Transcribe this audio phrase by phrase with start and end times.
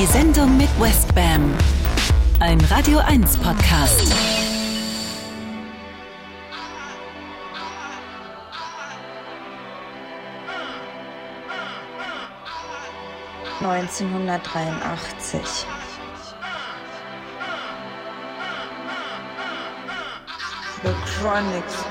[0.00, 1.52] Die Sendung mit Westbam.
[2.38, 4.10] Ein Radio 1 Podcast.
[13.60, 15.66] Neunzehnhundertdreiundachtzig.
[20.82, 21.84] The Chronics.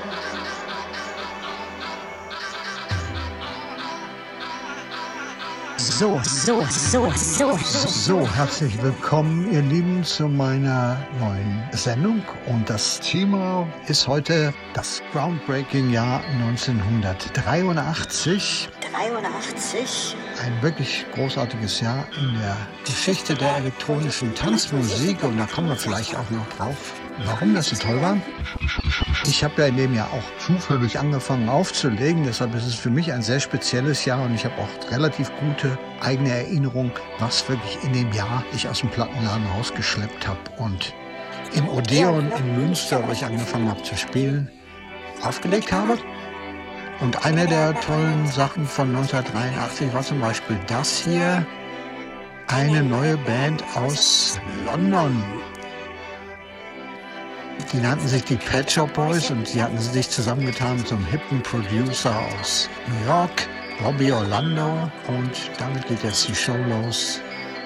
[6.00, 7.88] So, so, so, so, so.
[7.88, 12.22] So, herzlich willkommen, ihr Lieben, zu meiner neuen Sendung.
[12.46, 18.70] Und das Thema ist heute das Groundbreaking Jahr 1983.
[18.80, 20.16] 83.
[20.42, 25.22] Ein wirklich großartiges Jahr in der Geschichte der elektronischen Tanzmusik.
[25.22, 26.94] Und da kommen wir vielleicht auch noch drauf,
[27.24, 28.16] warum das so toll war.
[29.24, 32.24] Ich habe ja in dem Jahr auch zufällig angefangen aufzulegen.
[32.24, 34.22] Deshalb ist es für mich ein sehr spezielles Jahr.
[34.22, 38.80] Und ich habe auch relativ gute eigene Erinnerung, was wirklich in dem Jahr ich aus
[38.80, 40.40] dem Plattenladen rausgeschleppt habe.
[40.58, 40.94] Und
[41.54, 44.50] im Odeon in Münster, wo ich angefangen habe zu spielen,
[45.22, 45.98] aufgelegt habe.
[47.00, 51.46] Und eine der tollen Sachen von 1983 war zum Beispiel das hier,
[52.46, 55.22] eine neue Band aus London.
[57.72, 62.12] Die nannten sich die Pet Shop Boys und sie hatten sich zusammengetan zum hippen Producer
[62.40, 63.46] aus New York,
[63.84, 64.90] Robbie Orlando.
[65.06, 67.20] Und damit geht jetzt die Show los.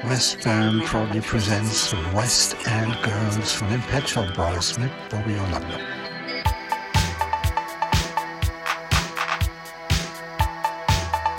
[0.05, 5.78] West Band proudly presents West End Girls von den Pet Shop Boys mit Bobby Orlando.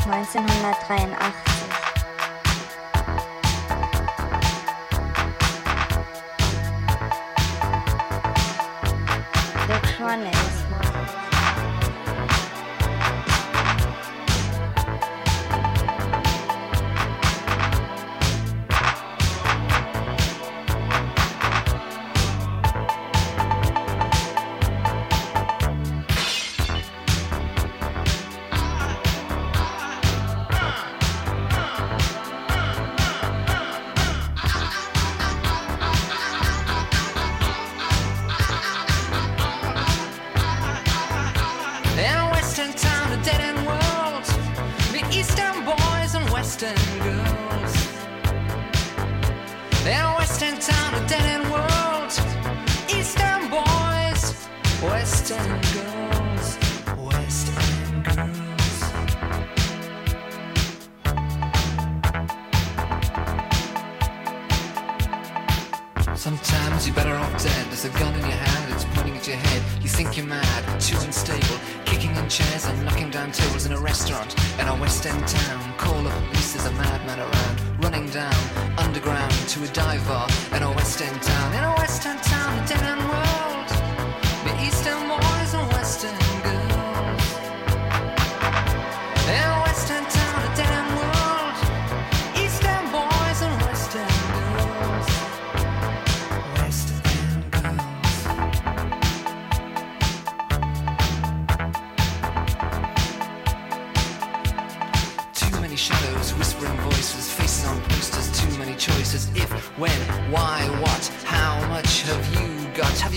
[0.08, 1.65] Neunzehnhundertdreiundachtzig.
[10.06, 10.45] The Chronics.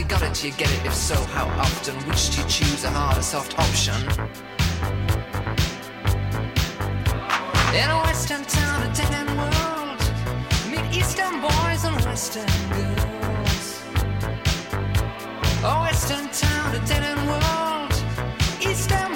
[0.09, 0.23] Got?
[0.23, 0.35] It?
[0.35, 0.87] Do you get it?
[0.87, 1.95] If so, how often?
[2.09, 3.95] Which do you choose, a hard or soft option?
[7.77, 10.01] In a western town, a dead end world,
[10.71, 13.83] meet eastern boys and western girls.
[15.63, 17.93] A western town, a dead end world,
[18.61, 19.08] eastern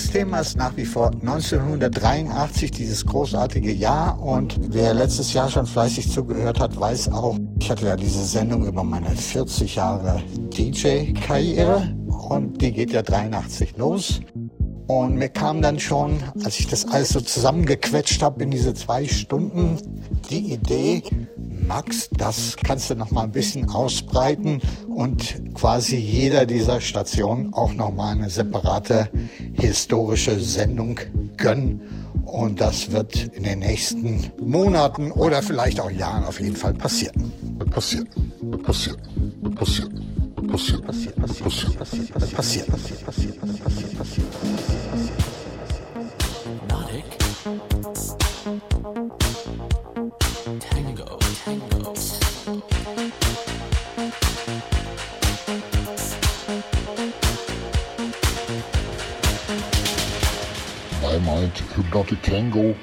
[0.00, 4.18] das Thema ist nach wie vor 1983, dieses großartige Jahr.
[4.18, 8.66] Und wer letztes Jahr schon fleißig zugehört hat, weiß auch, ich hatte ja diese Sendung
[8.66, 10.22] über meine 40 Jahre
[10.56, 11.94] DJ-Karriere
[12.30, 14.20] und die geht ja 83 los.
[14.86, 19.06] Und mir kam dann schon, als ich das alles so zusammengequetscht habe in diese zwei
[19.06, 19.76] Stunden,
[20.30, 21.02] die Idee,
[21.70, 27.74] magst, das kannst du noch mal ein bisschen ausbreiten und quasi jeder dieser Stationen auch
[27.74, 29.08] noch mal eine separate
[29.60, 30.98] historische Sendung
[31.36, 31.80] gönnen.
[32.24, 37.32] Und das wird in den nächsten Monaten oder vielleicht auch Jahren auf jeden Fall passieren.
[37.70, 38.08] Passieren,
[38.62, 39.00] passieren,
[39.54, 39.92] passieren,
[40.46, 44.39] passieren, passieren, passieren, passieren, passieren, passieren, passieren, passieren, passieren,
[62.40, 62.74] Tango.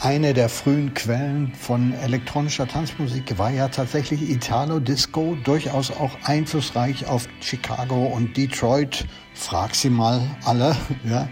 [0.00, 7.06] Eine der frühen Quellen von elektronischer Tanzmusik war ja tatsächlich Italo Disco, durchaus auch einflussreich
[7.06, 9.04] auf Chicago und Detroit.
[9.34, 10.74] Frag sie mal alle.
[11.04, 11.28] Ja.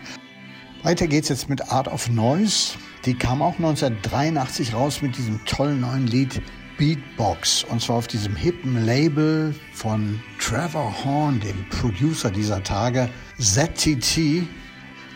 [0.82, 2.74] Weiter geht's jetzt mit Art of Noise.
[3.06, 6.42] Die kam auch 1983 raus mit diesem tollen neuen Lied
[6.76, 7.64] Beatbox.
[7.64, 13.08] Und zwar auf diesem hippen Label von Trevor Horn, dem Producer dieser Tage,
[13.38, 14.46] ZTT.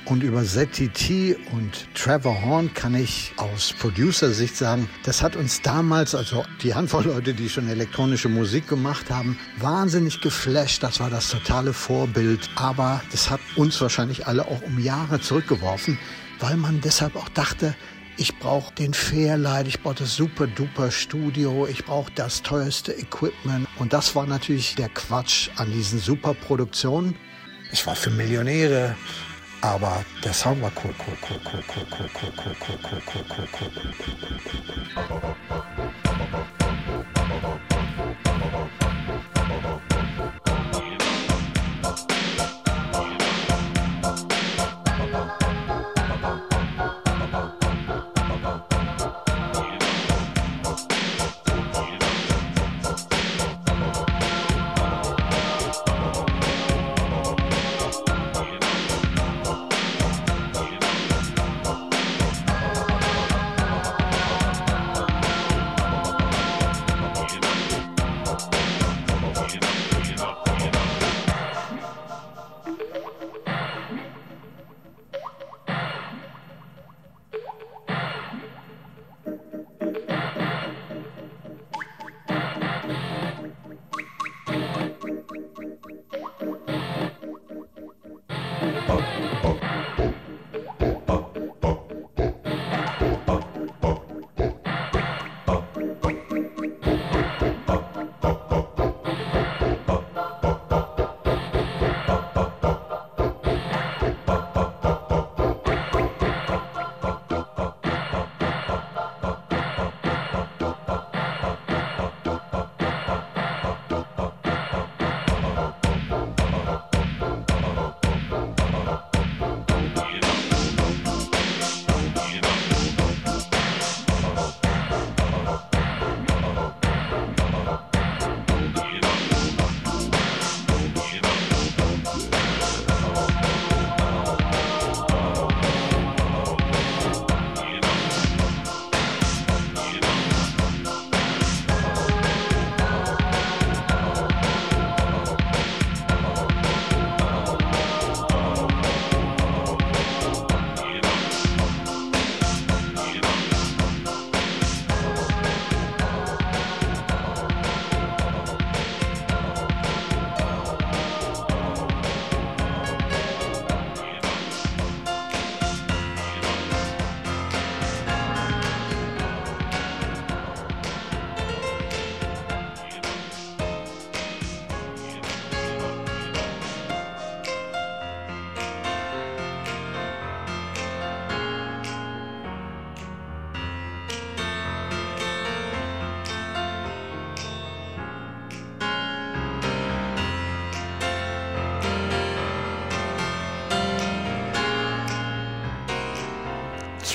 [0.07, 6.15] Und über ZTT und Trevor Horn kann ich aus Producer-Sicht sagen, das hat uns damals,
[6.15, 10.83] also die Handvoll Leute, die schon elektronische Musik gemacht haben, wahnsinnig geflasht.
[10.83, 12.51] Das war das totale Vorbild.
[12.55, 15.99] Aber das hat uns wahrscheinlich alle auch um Jahre zurückgeworfen,
[16.39, 17.75] weil man deshalb auch dachte,
[18.19, 23.67] ich brauche den Fairlight, ich brauche das super duper Studio, ich brauche das teuerste Equipment.
[23.79, 27.17] Und das war natürlich der Quatsch an diesen super Produktionen.
[27.73, 28.97] Es war für Millionäre.
[29.65, 33.25] Aber der Sound war cool, cool, cool, cool, cool, cool, cool, cool, cool, cool, cool,
[33.31, 33.75] cool, cool,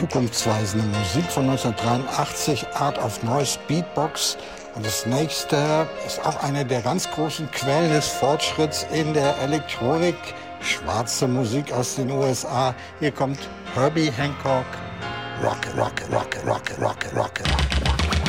[0.09, 4.37] zukunftsweisende Musik von 1983, Art of Noise Beatbox.
[4.75, 10.15] Und das nächste ist auch eine der ganz großen Quellen des Fortschritts in der Elektronik.
[10.61, 12.73] Schwarze Musik aus den USA.
[12.99, 13.39] Hier kommt
[13.75, 14.65] Herbie Hancock.
[15.43, 18.28] Rock, rock, rock, rock, rock, rock, rock.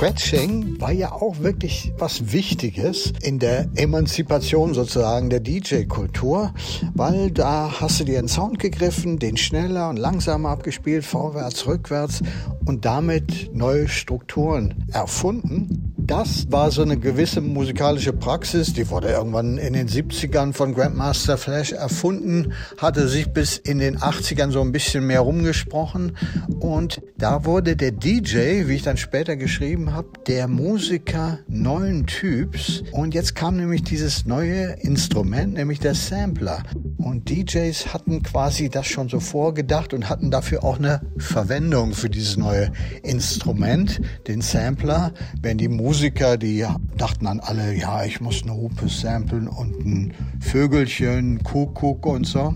[0.00, 6.54] Scratching war ja auch wirklich was Wichtiges in der Emanzipation sozusagen der DJ-Kultur,
[6.94, 12.22] weil da hast du dir einen Sound gegriffen, den schneller und langsamer abgespielt, vorwärts, rückwärts
[12.64, 15.92] und damit neue Strukturen erfunden.
[15.98, 21.36] Das war so eine gewisse musikalische Praxis, die wurde irgendwann in den 70ern von Grandmaster
[21.36, 26.16] Flash erfunden, hatte sich bis in den 80ern so ein bisschen mehr rumgesprochen
[26.58, 32.82] und da wurde der DJ, wie ich dann später geschrieben habe, der Musiker neuen Typs.
[32.92, 36.62] Und jetzt kam nämlich dieses neue Instrument, nämlich der Sampler.
[36.96, 42.08] Und DJs hatten quasi das schon so vorgedacht und hatten dafür auch eine Verwendung für
[42.08, 48.42] dieses neue Instrument, den Sampler, wenn die Musiker, die dachten dann alle, ja, ich muss
[48.42, 52.54] eine Hupe samplen und ein Vögelchen, Kuckuck und so.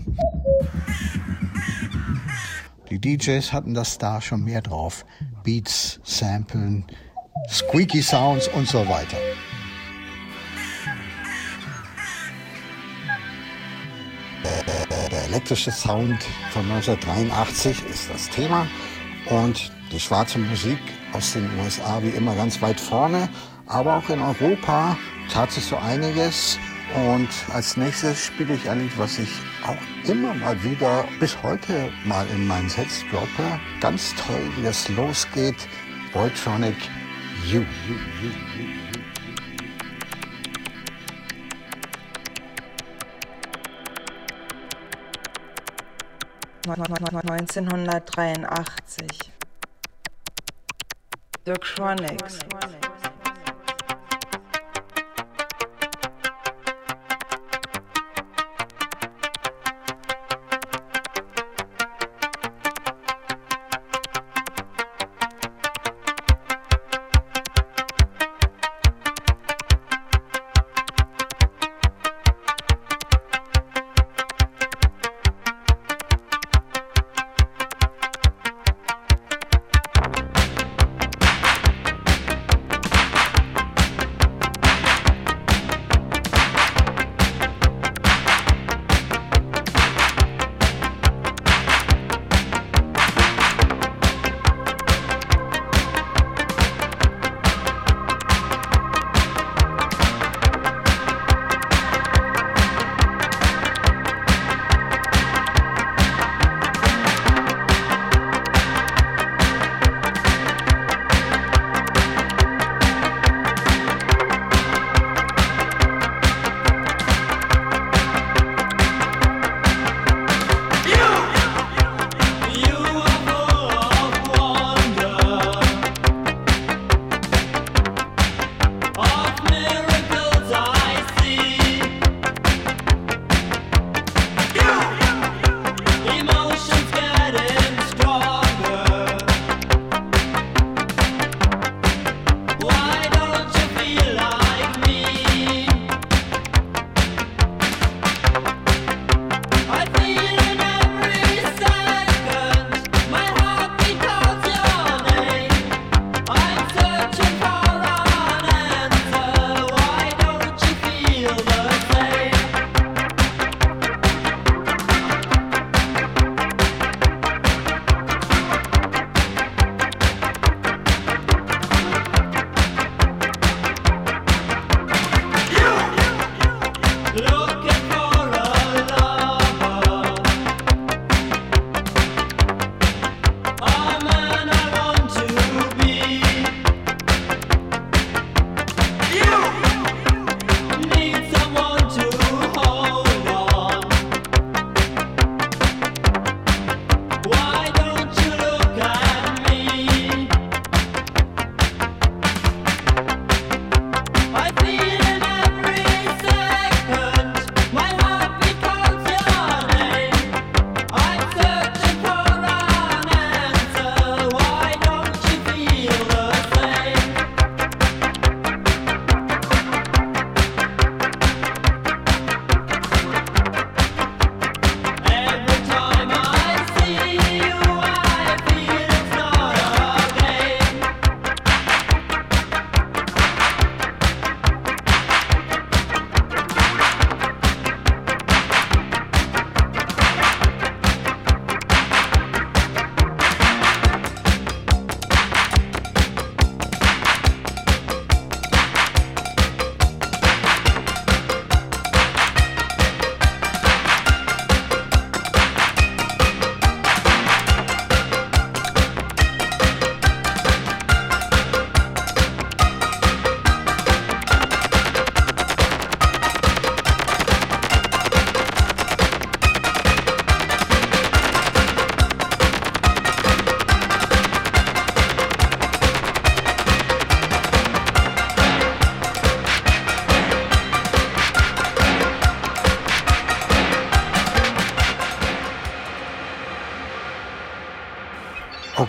[3.05, 5.05] DJs hatten das da schon mehr drauf.
[5.43, 6.85] Beats, Samplen,
[7.47, 9.17] Squeaky Sounds und so weiter.
[15.11, 18.65] Der elektrische Sound von 1983 ist das Thema
[19.29, 20.79] und die schwarze Musik
[21.13, 23.29] aus den USA wie immer ganz weit vorne,
[23.67, 24.97] aber auch in Europa
[25.31, 26.57] tat sich so einiges.
[26.95, 29.29] Und als nächstes spiele ich ein Lied, was ich
[29.65, 33.59] auch immer mal wieder bis heute mal in meinen Sets droppe.
[33.81, 35.67] Ganz toll, wie das losgeht.
[36.13, 36.75] Boytronic
[37.45, 37.59] You.
[37.87, 38.65] you, you, you.
[46.65, 49.31] 1983.
[51.45, 52.39] The Chronics.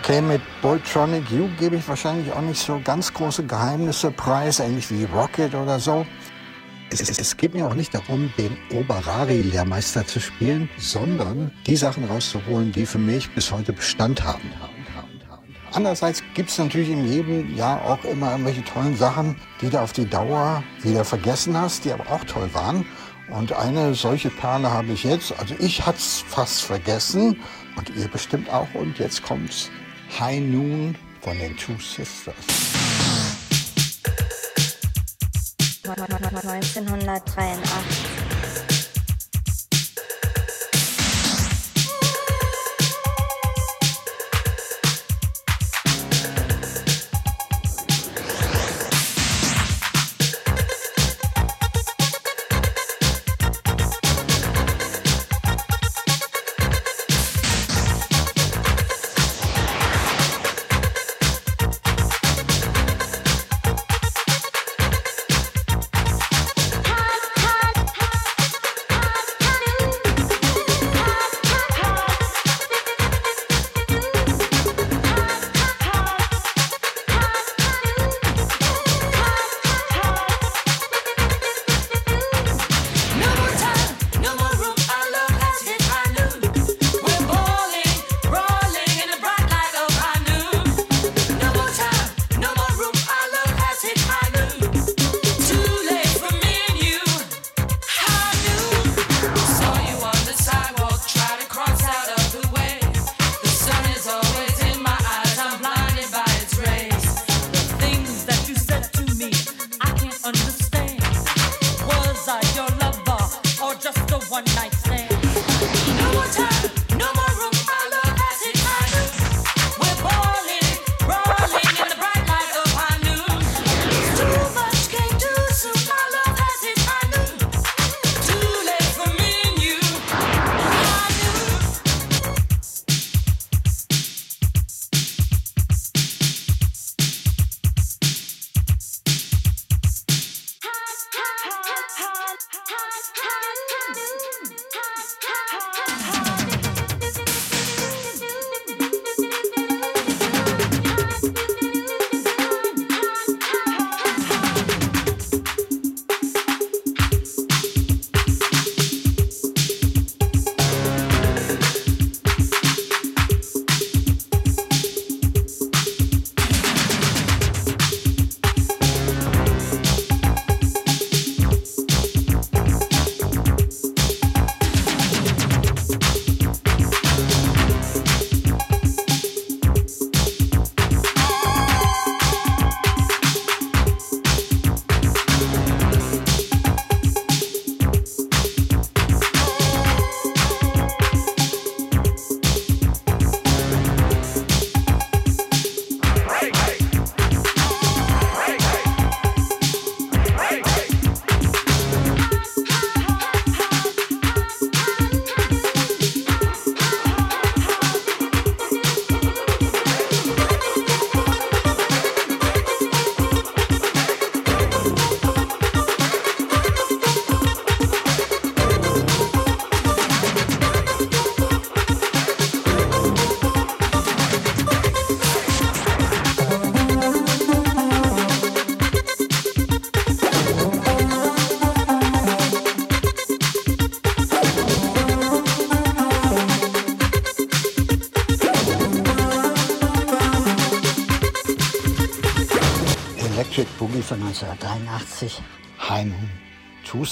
[0.07, 4.89] Okay, mit Boytronic U gebe ich wahrscheinlich auch nicht so ganz große Geheimnisse preis, ähnlich
[4.89, 6.05] wie Rocket oder so.
[6.89, 12.05] Es, es, es geht mir auch nicht darum, den Oberari-Lehrmeister zu spielen, sondern die Sachen
[12.05, 14.49] rauszuholen, die für mich bis heute Bestand haben.
[15.73, 19.91] Andererseits gibt es natürlich in jedem Jahr auch immer irgendwelche tollen Sachen, die du auf
[19.91, 22.85] die Dauer wieder vergessen hast, die aber auch toll waren.
[23.29, 25.37] Und eine solche Perle habe ich jetzt.
[25.37, 27.41] Also ich hatte es fast vergessen
[27.75, 28.73] und ihr bestimmt auch.
[28.73, 29.69] Und jetzt kommt's
[30.09, 32.35] High Noon von den Two Sisters.
[35.85, 38.06] 1983.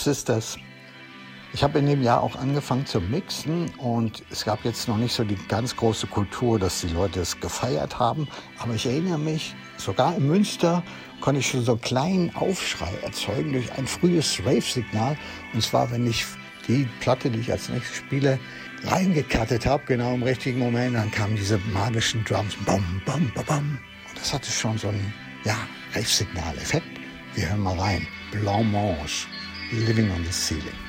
[0.04, 0.58] Sisters.
[1.54, 5.14] Ich habe in dem Jahr auch angefangen zu mixen und es gab jetzt noch nicht
[5.14, 8.28] so die ganz große Kultur, dass die Leute es gefeiert haben.
[8.60, 10.84] Aber ich erinnere mich, sogar in Münster
[11.22, 15.18] konnte ich schon so einen kleinen Aufschrei erzeugen durch ein frühes Rave-Signal.
[15.54, 16.26] Und zwar, wenn ich
[16.68, 18.38] die Platte, die ich als nächstes spiele,
[18.84, 22.56] reingekattet habe, genau im richtigen Moment, dann kamen diese magischen Drums.
[22.66, 23.80] Bam, bam, bam, bam.
[24.10, 25.14] Und das hatte schon so einen
[25.46, 25.56] ja,
[25.94, 26.86] Rave-Signal-Effekt.
[27.36, 28.06] Wir hören mal rein.
[28.32, 28.98] Blanc Mange,
[29.74, 30.85] Living on the Ceiling.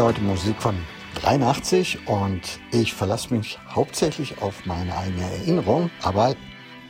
[0.00, 0.74] Spiele heute Musik von
[1.20, 2.40] 83 und
[2.72, 5.90] ich verlasse mich hauptsächlich auf meine eigene Erinnerung.
[6.00, 6.34] Aber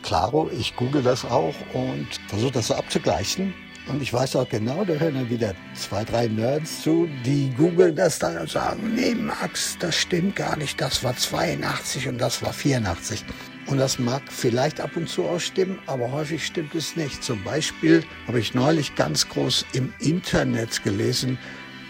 [0.05, 3.53] klaro, ich google das auch und versuche das so abzugleichen.
[3.89, 7.97] Und ich weiß auch genau, da hören dann wieder zwei, drei Nerds zu, die googeln
[7.97, 12.41] das dann und sagen, nee Max, das stimmt gar nicht, das war 82 und das
[12.45, 13.25] war 84.
[13.67, 17.25] Und das mag vielleicht ab und zu auch stimmen, aber häufig stimmt es nicht.
[17.25, 21.39] Zum Beispiel habe ich neulich ganz groß im Internet gelesen,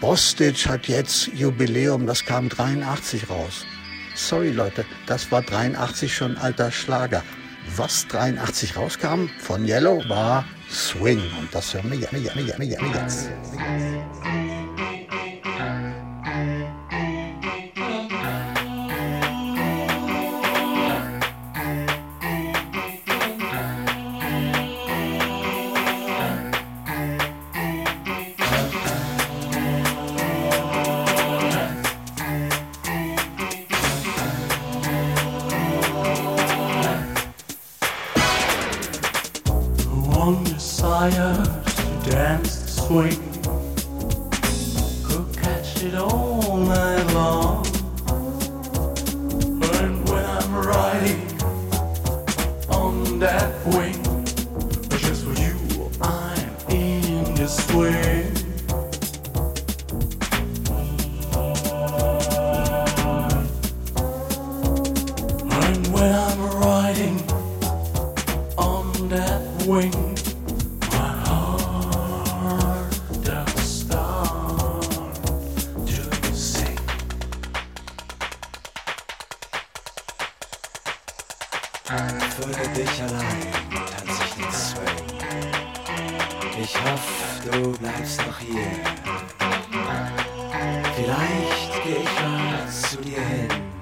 [0.01, 3.67] Bostitch hat jetzt Jubiläum, das kam 83 raus.
[4.15, 7.21] Sorry Leute, das war 83 schon alter Schlager.
[7.75, 12.87] Was 83 rauskam von Yellow war Swing und das hören wir gerne, gerne, gerne, gerne
[12.95, 13.29] jetzt.
[92.67, 93.80] Ich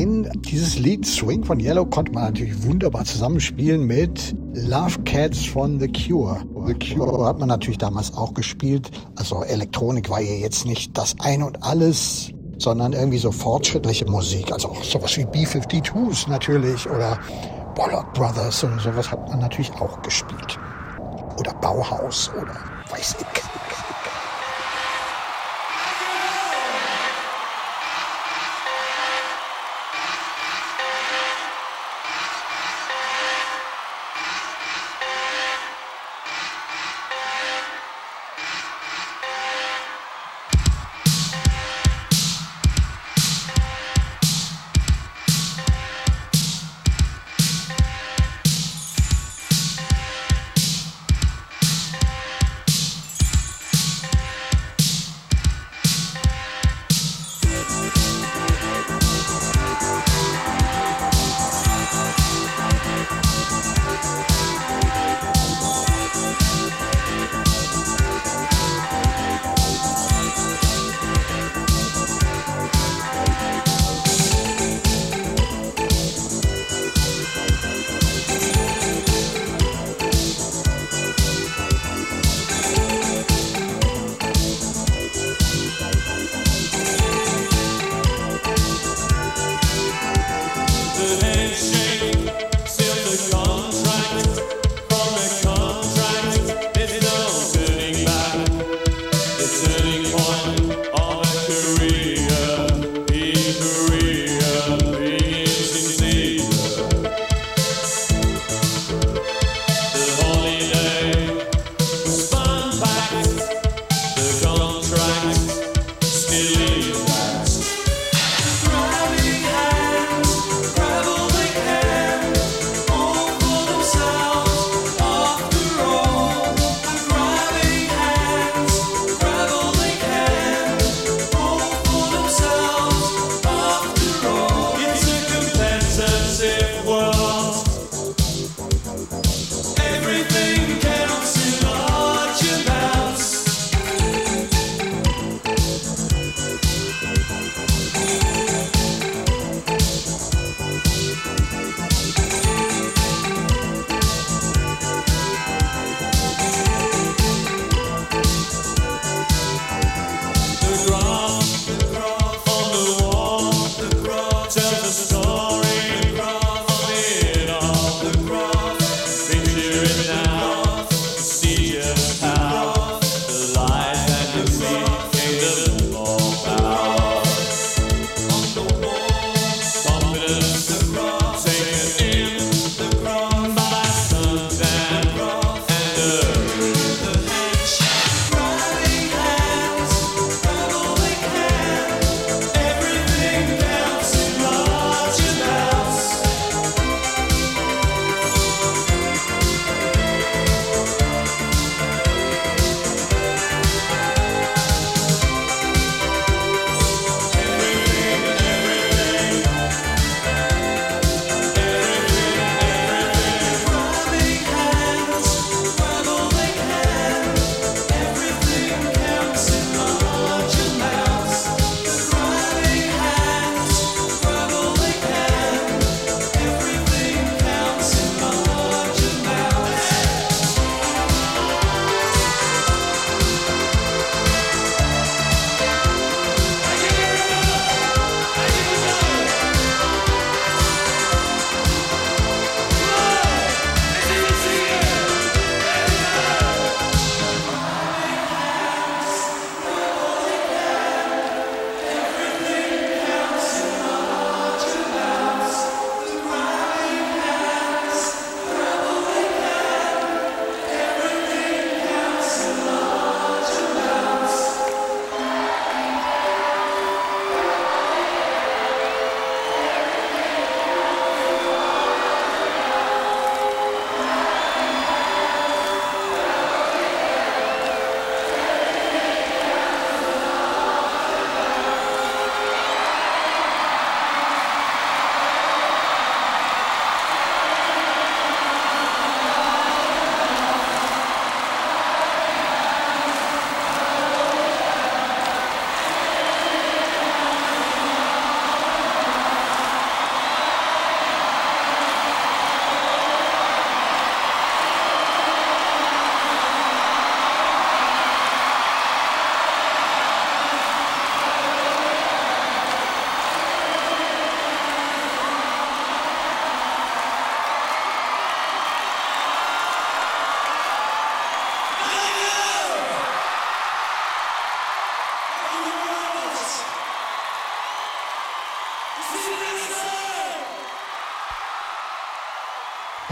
[0.00, 5.78] ein, dieses Lied Swing von Yellow konnte man natürlich wunderbar zusammenspielen mit Love Cats von
[5.78, 6.42] The Cure.
[6.66, 8.90] The Cure hat man natürlich damals auch gespielt.
[9.16, 14.52] Also Elektronik war ja jetzt nicht das Ein und Alles, sondern irgendwie so fortschrittliche Musik.
[14.52, 17.18] Also auch sowas wie B-52s natürlich oder
[17.74, 20.58] Bollock Brothers und sowas hat man natürlich auch gespielt.
[21.38, 22.69] Oder Bauhaus oder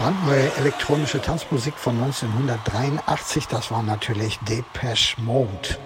[0.09, 3.47] brandneue elektronische Tanzmusik von 1983.
[3.47, 5.77] Das war natürlich Depeche Mode.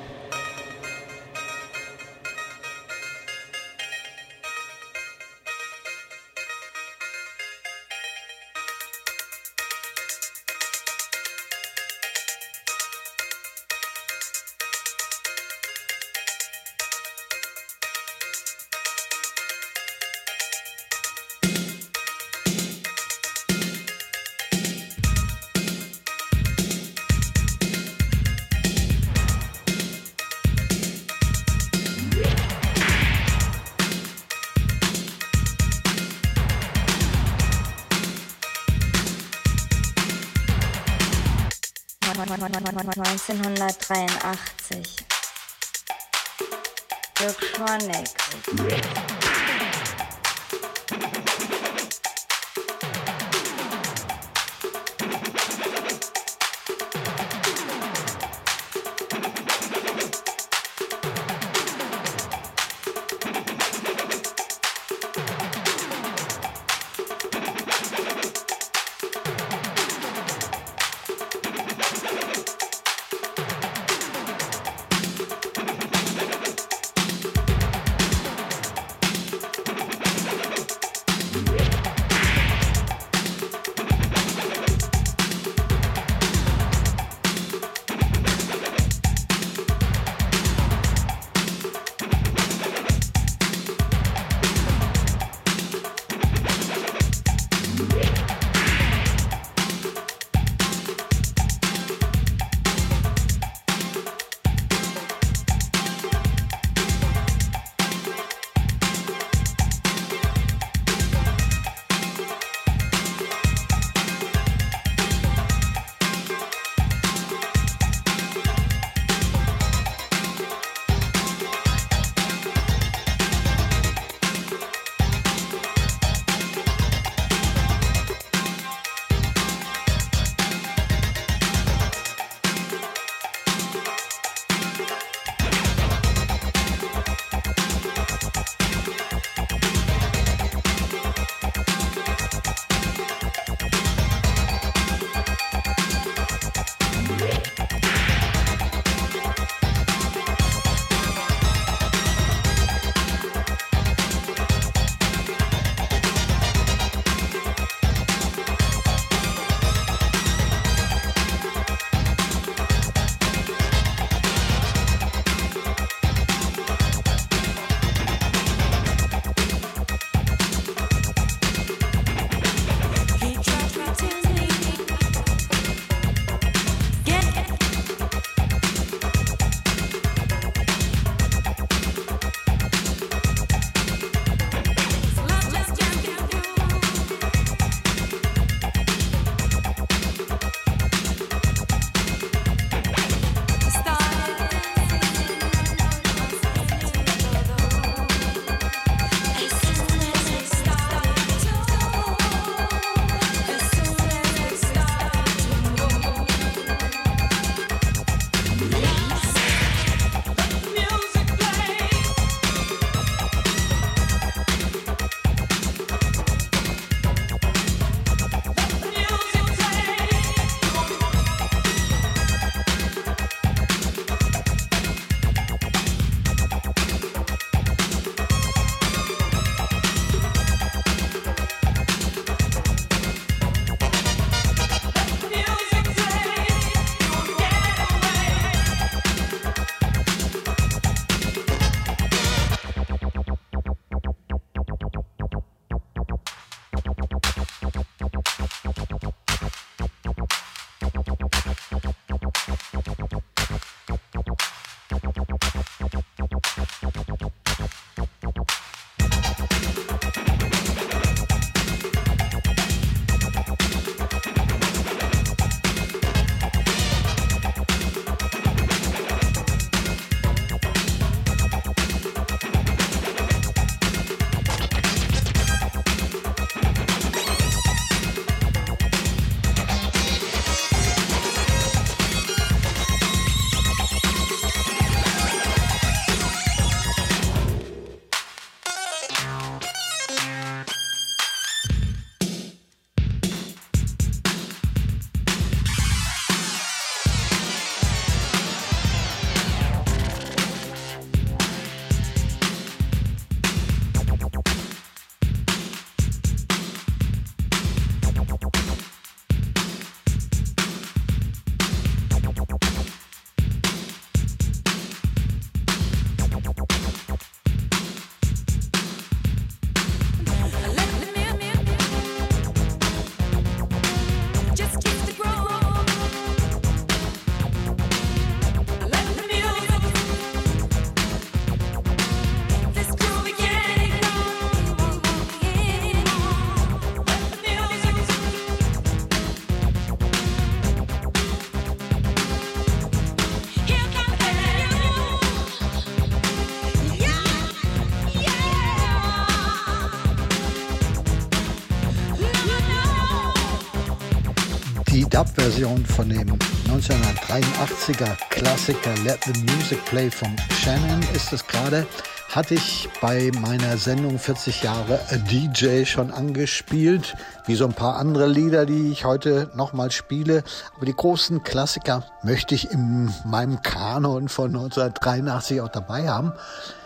[355.33, 361.87] Die Dub-Version von dem 1983er Klassiker Let the Music Play von Shannon ist es gerade.
[362.29, 367.15] Hatte ich bei meiner Sendung 40 Jahre A DJ schon angespielt,
[367.45, 370.43] wie so ein paar andere Lieder, die ich heute nochmal spiele.
[370.75, 376.33] Aber die großen Klassiker möchte ich in meinem Kanon von 1983 auch dabei haben,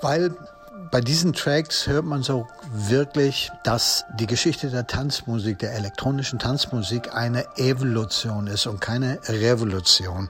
[0.02, 0.36] weil
[0.91, 2.48] bei diesen Tracks hört man so
[2.78, 10.30] wirklich, dass die Geschichte der Tanzmusik, der elektronischen Tanzmusik eine Evolution ist und keine Revolution.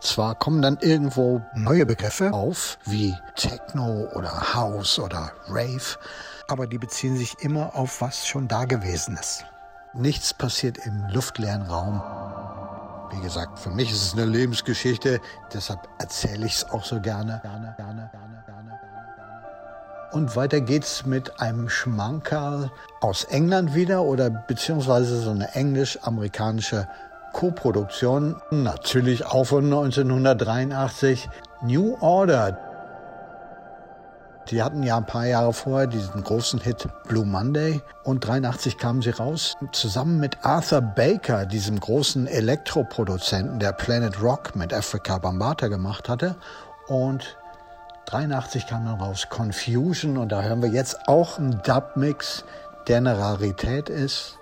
[0.00, 5.96] Zwar kommen dann irgendwo neue Begriffe auf, wie Techno oder House oder Rave,
[6.48, 9.46] aber die beziehen sich immer auf was schon da gewesen ist.
[9.94, 12.02] Nichts passiert im luftleeren Raum.
[13.12, 15.20] Wie gesagt, für mich ist es eine Lebensgeschichte,
[15.52, 17.40] deshalb erzähle ich es auch so gerne.
[17.42, 18.43] gerne, gerne, gerne.
[20.14, 26.86] Und weiter geht's mit einem Schmankerl aus England wieder oder beziehungsweise so eine englisch-amerikanische
[27.32, 31.28] Co-Produktion, natürlich auch von 1983,
[31.62, 32.56] New Order.
[34.50, 37.82] Die hatten ja ein paar Jahre vorher diesen großen Hit Blue Monday.
[38.04, 44.54] Und 83 kamen sie raus zusammen mit Arthur Baker, diesem großen Elektroproduzenten, der Planet Rock
[44.54, 46.36] mit Africa Bambata gemacht hatte.
[46.86, 47.36] Und
[48.06, 52.44] 83 kam dann raus Confusion und da hören wir jetzt auch einen Dub-Mix,
[52.86, 54.38] der eine Rarität ist.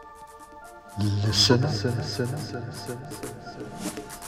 [0.99, 4.22] Listen, listen, listen, listen, listen.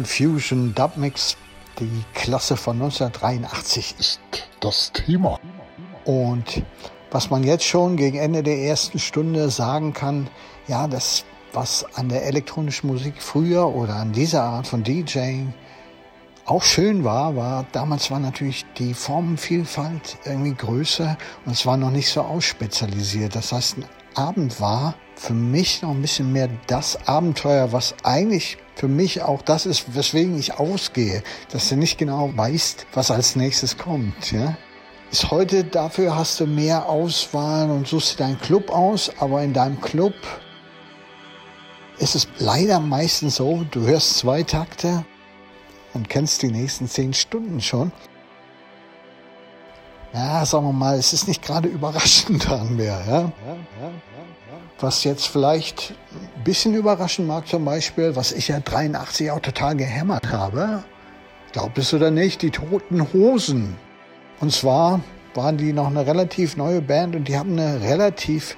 [0.00, 1.36] Confusion Dubmix,
[1.78, 4.18] die Klasse von 1983 ist
[4.60, 5.38] das Thema.
[6.06, 6.62] Und
[7.10, 10.30] was man jetzt schon gegen Ende der ersten Stunde sagen kann,
[10.68, 15.52] ja, das, was an der elektronischen Musik früher oder an dieser Art von DJing
[16.46, 21.90] auch schön war, war, damals war natürlich die Formenvielfalt irgendwie größer und es war noch
[21.90, 23.36] nicht so ausspezialisiert.
[23.36, 23.84] Das heißt, ein
[24.14, 29.42] Abend war für mich noch ein bisschen mehr das Abenteuer, was eigentlich für mich auch
[29.42, 34.32] das ist, weswegen ich ausgehe, dass du nicht genau weißt, was als nächstes kommt.
[34.32, 34.56] Ja?
[35.12, 39.52] Ist heute dafür hast du mehr Auswahl und suchst dir deinen Club aus, aber in
[39.52, 40.14] deinem Club
[41.98, 45.04] ist es leider meistens so, du hörst zwei Takte
[45.92, 47.92] und kennst die nächsten zehn Stunden schon.
[50.12, 53.00] Ja, sagen wir mal, es ist nicht gerade überraschend dran mehr.
[53.08, 53.32] Ja?
[54.80, 55.94] Was jetzt vielleicht
[56.36, 60.82] ein bisschen überraschen mag, zum Beispiel, was ich ja 83 auch total gehämmert habe,
[61.52, 63.76] glaubt es oder nicht, die Toten Hosen.
[64.40, 65.00] Und zwar
[65.34, 68.56] waren die noch eine relativ neue Band und die haben eine relativ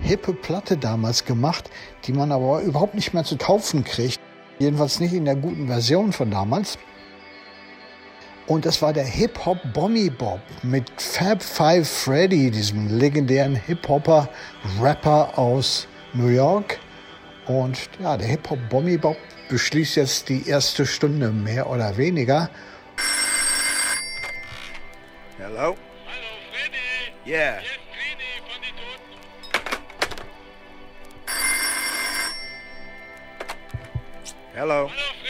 [0.00, 1.70] hippe Platte damals gemacht,
[2.04, 4.20] die man aber überhaupt nicht mehr zu kaufen kriegt.
[4.58, 6.78] Jedenfalls nicht in der guten Version von damals.
[8.46, 14.28] Und das war der Hip-Hop Bommy Bob mit Fab Five Freddy, diesem legendären Hip-Hopper,
[14.80, 16.78] Rapper aus New York.
[17.46, 19.16] Und ja, der Hip-Hop Bommy Bob
[19.48, 22.50] beschließt jetzt die erste Stunde mehr oder weniger.
[25.38, 25.56] Hello?
[25.56, 25.76] Hallo,
[26.52, 27.30] Freddy.
[27.30, 27.60] Yeah.
[34.54, 34.90] Hello.
[34.90, 35.23] Hallo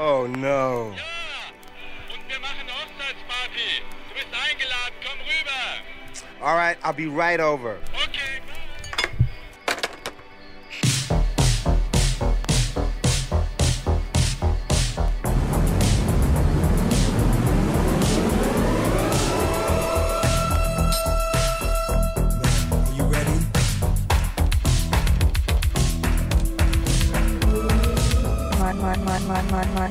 [0.00, 0.94] Oh no.
[0.94, 1.02] Ja,
[2.14, 3.82] und wir machen Hochzeitsparty.
[4.08, 6.40] Du bist eingeladen, komm rüber.
[6.40, 7.78] All right, I'll be right over.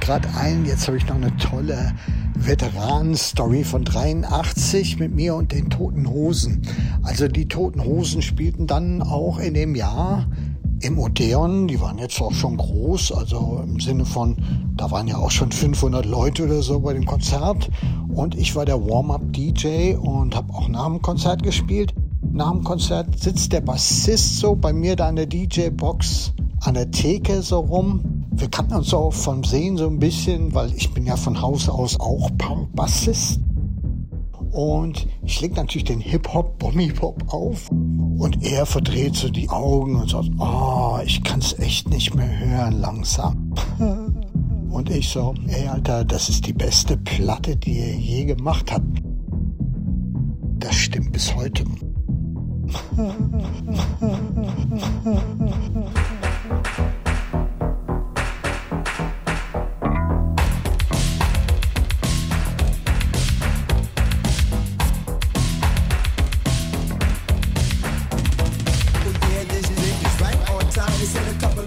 [0.08, 1.92] gerade ein, jetzt habe ich noch eine tolle
[2.34, 6.62] Veteranen-Story von 83 mit mir und den Toten Hosen.
[7.02, 10.26] Also die Toten Hosen spielten dann auch in dem Jahr
[10.80, 14.36] im Odeon, die waren jetzt auch schon groß, also im Sinne von,
[14.78, 17.68] da waren ja auch schon 500 Leute oder so bei dem Konzert
[18.08, 21.92] und ich war der Warm-Up-DJ und habe auch nach dem Konzert gespielt.
[22.22, 26.90] Nach dem Konzert sitzt der Bassist so bei mir da an der DJ-Box an der
[26.90, 28.17] Theke so rum.
[28.38, 31.68] Wir kannten uns so vom Sehen so ein bisschen, weil ich bin ja von Haus
[31.68, 33.40] aus auch Punk-Bassist.
[34.52, 37.68] Und ich leg natürlich den Hip-Hop, Bommy-Pop auf.
[37.70, 42.80] Und er verdreht so die Augen und sagt, oh, ich kann's echt nicht mehr hören
[42.80, 43.54] langsam.
[44.70, 48.97] Und ich so, ey Alter, das ist die beste Platte, die ihr je gemacht habt.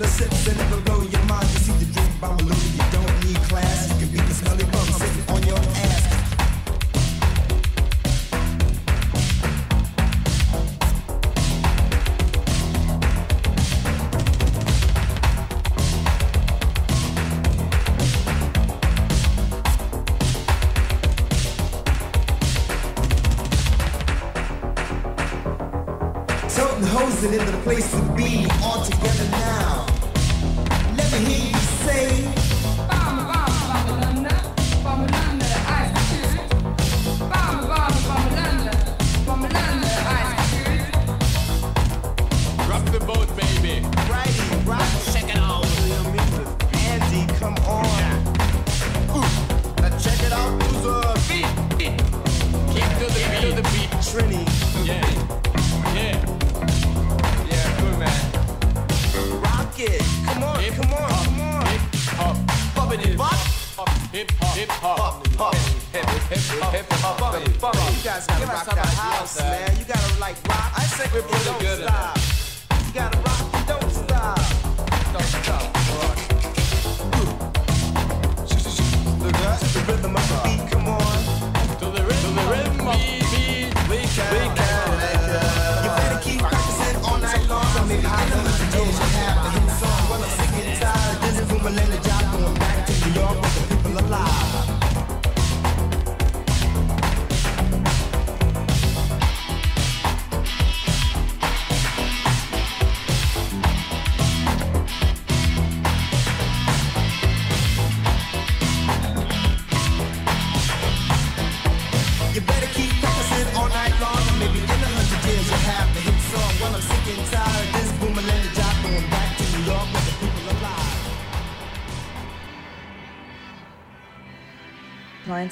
[0.01, 0.60] the sips and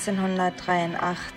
[0.08, 1.29] 1983.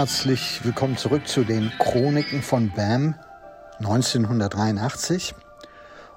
[0.00, 3.16] Herzlich willkommen zurück zu den Chroniken von BAM
[3.80, 5.34] 1983.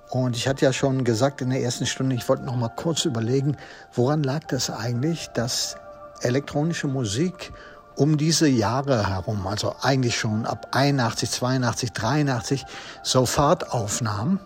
[0.10, 3.04] Und ich hatte ja schon gesagt in der ersten Stunde, ich wollte noch mal kurz
[3.04, 3.58] überlegen,
[3.92, 5.76] woran lag das eigentlich, dass
[6.22, 7.52] elektronische Musik
[7.98, 12.66] um diese Jahre herum, also eigentlich schon ab 81, 82, 83,
[13.02, 14.40] so Fahrt aufnahm.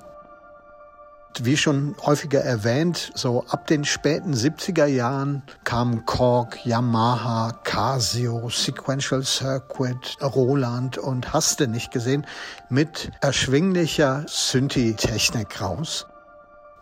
[1.46, 9.24] Wie schon häufiger erwähnt, so ab den späten 70er Jahren kamen Korg, Yamaha, Casio, Sequential
[9.24, 12.26] Circuit, Roland und hast du nicht gesehen,
[12.70, 16.08] mit erschwinglicher Synthi-Technik raus.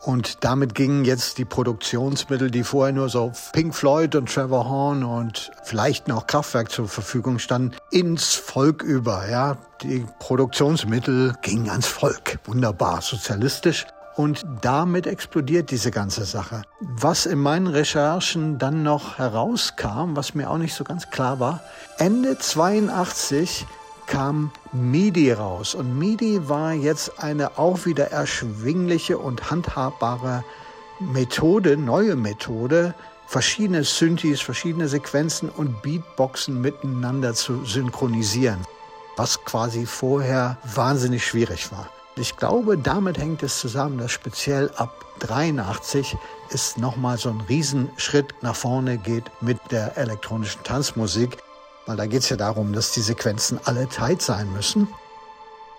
[0.05, 5.03] Und damit gingen jetzt die Produktionsmittel, die vorher nur so Pink Floyd und Trevor Horn
[5.03, 9.27] und vielleicht noch Kraftwerk zur Verfügung standen, ins Volk über.
[9.27, 12.37] Ja, die Produktionsmittel gingen ans Volk.
[12.45, 13.87] Wunderbar, sozialistisch.
[14.15, 16.61] Und damit explodiert diese ganze Sache.
[16.79, 21.61] Was in meinen Recherchen dann noch herauskam, was mir auch nicht so ganz klar war,
[21.97, 23.65] Ende 82
[24.07, 25.75] kam MIDI raus.
[25.75, 30.45] Und MIDI war jetzt eine auch wieder erschwingliche und handhabbare
[30.99, 32.93] Methode, neue Methode,
[33.27, 38.59] verschiedene Synthes, verschiedene Sequenzen und Beatboxen miteinander zu synchronisieren,
[39.17, 41.89] was quasi vorher wahnsinnig schwierig war.
[42.17, 46.15] Ich glaube, damit hängt es zusammen, dass speziell ab 83
[46.49, 51.37] es nochmal so ein Riesenschritt nach vorne geht mit der elektronischen Tanzmusik,
[51.85, 54.87] weil da geht es ja darum, dass die Sequenzen alle tight sein müssen.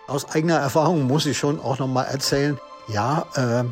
[0.09, 3.65] Aus eigener Erfahrung muss ich schon auch nochmal erzählen, ja, äh,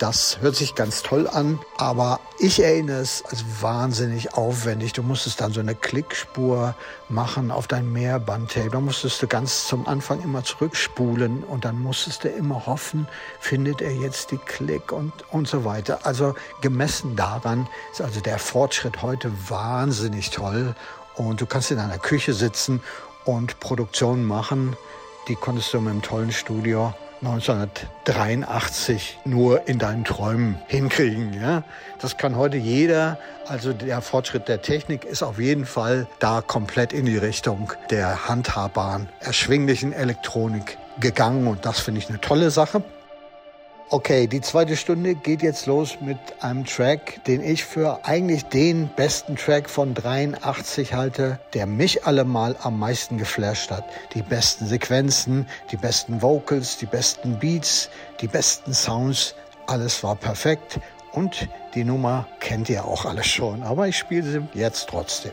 [0.00, 4.94] das hört sich ganz toll an, aber ich erinnere es als wahnsinnig aufwendig.
[4.94, 6.74] Du musstest dann so eine Klickspur
[7.10, 8.70] machen auf dein Mehrbandtape.
[8.70, 13.08] Da musstest du ganz zum Anfang immer zurückspulen und dann musstest du immer hoffen,
[13.40, 16.00] findet er jetzt die Klick und, und so weiter.
[16.04, 20.74] Also gemessen daran ist also der Fortschritt heute wahnsinnig toll
[21.14, 22.80] und du kannst in einer Küche sitzen
[23.26, 24.76] und Produktionen machen.
[25.28, 31.34] Die konntest du mit einem tollen Studio 1983 nur in deinen Träumen hinkriegen.
[31.34, 31.64] Ja?
[32.00, 33.18] Das kann heute jeder.
[33.46, 38.28] Also der Fortschritt der Technik ist auf jeden Fall da komplett in die Richtung der
[38.28, 41.46] handhabbaren, erschwinglichen Elektronik gegangen.
[41.46, 42.82] Und das finde ich eine tolle Sache.
[43.92, 48.88] Okay, die zweite Stunde geht jetzt los mit einem Track, den ich für eigentlich den
[48.94, 53.84] besten Track von 83 halte, der mich allemal am meisten geflasht hat.
[54.14, 59.34] Die besten Sequenzen, die besten Vocals, die besten Beats, die besten Sounds,
[59.66, 60.78] alles war perfekt
[61.10, 65.32] und die Nummer kennt ihr auch alle schon, aber ich spiele sie jetzt trotzdem.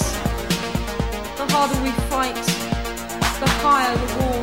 [0.00, 2.34] The harder we fight,
[3.40, 4.42] the higher the wall.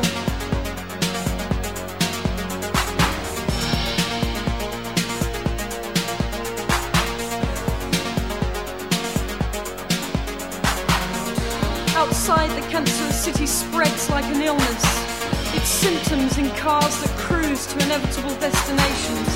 [11.96, 14.84] Outside, the cancerous city spreads like an illness.
[15.54, 19.28] Its symptoms in cars that cruise to inevitable destinations,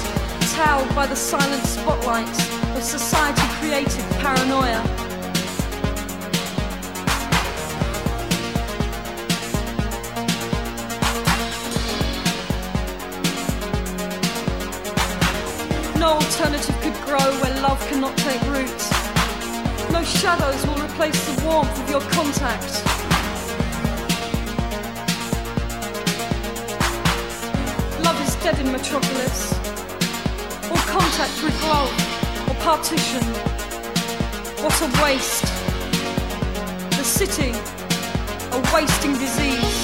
[0.55, 2.39] towed by the silent spotlights
[2.77, 5.04] of society created paranoia.
[16.35, 18.80] Alternative could grow where love cannot take root.
[19.93, 22.72] No shadows will replace the warmth of your contact.
[28.03, 29.53] Love is dead in Metropolis.
[30.70, 31.93] All contact with love
[32.49, 33.22] or partition.
[34.61, 35.45] What a waste.
[36.99, 37.53] The city,
[38.51, 39.84] a wasting disease.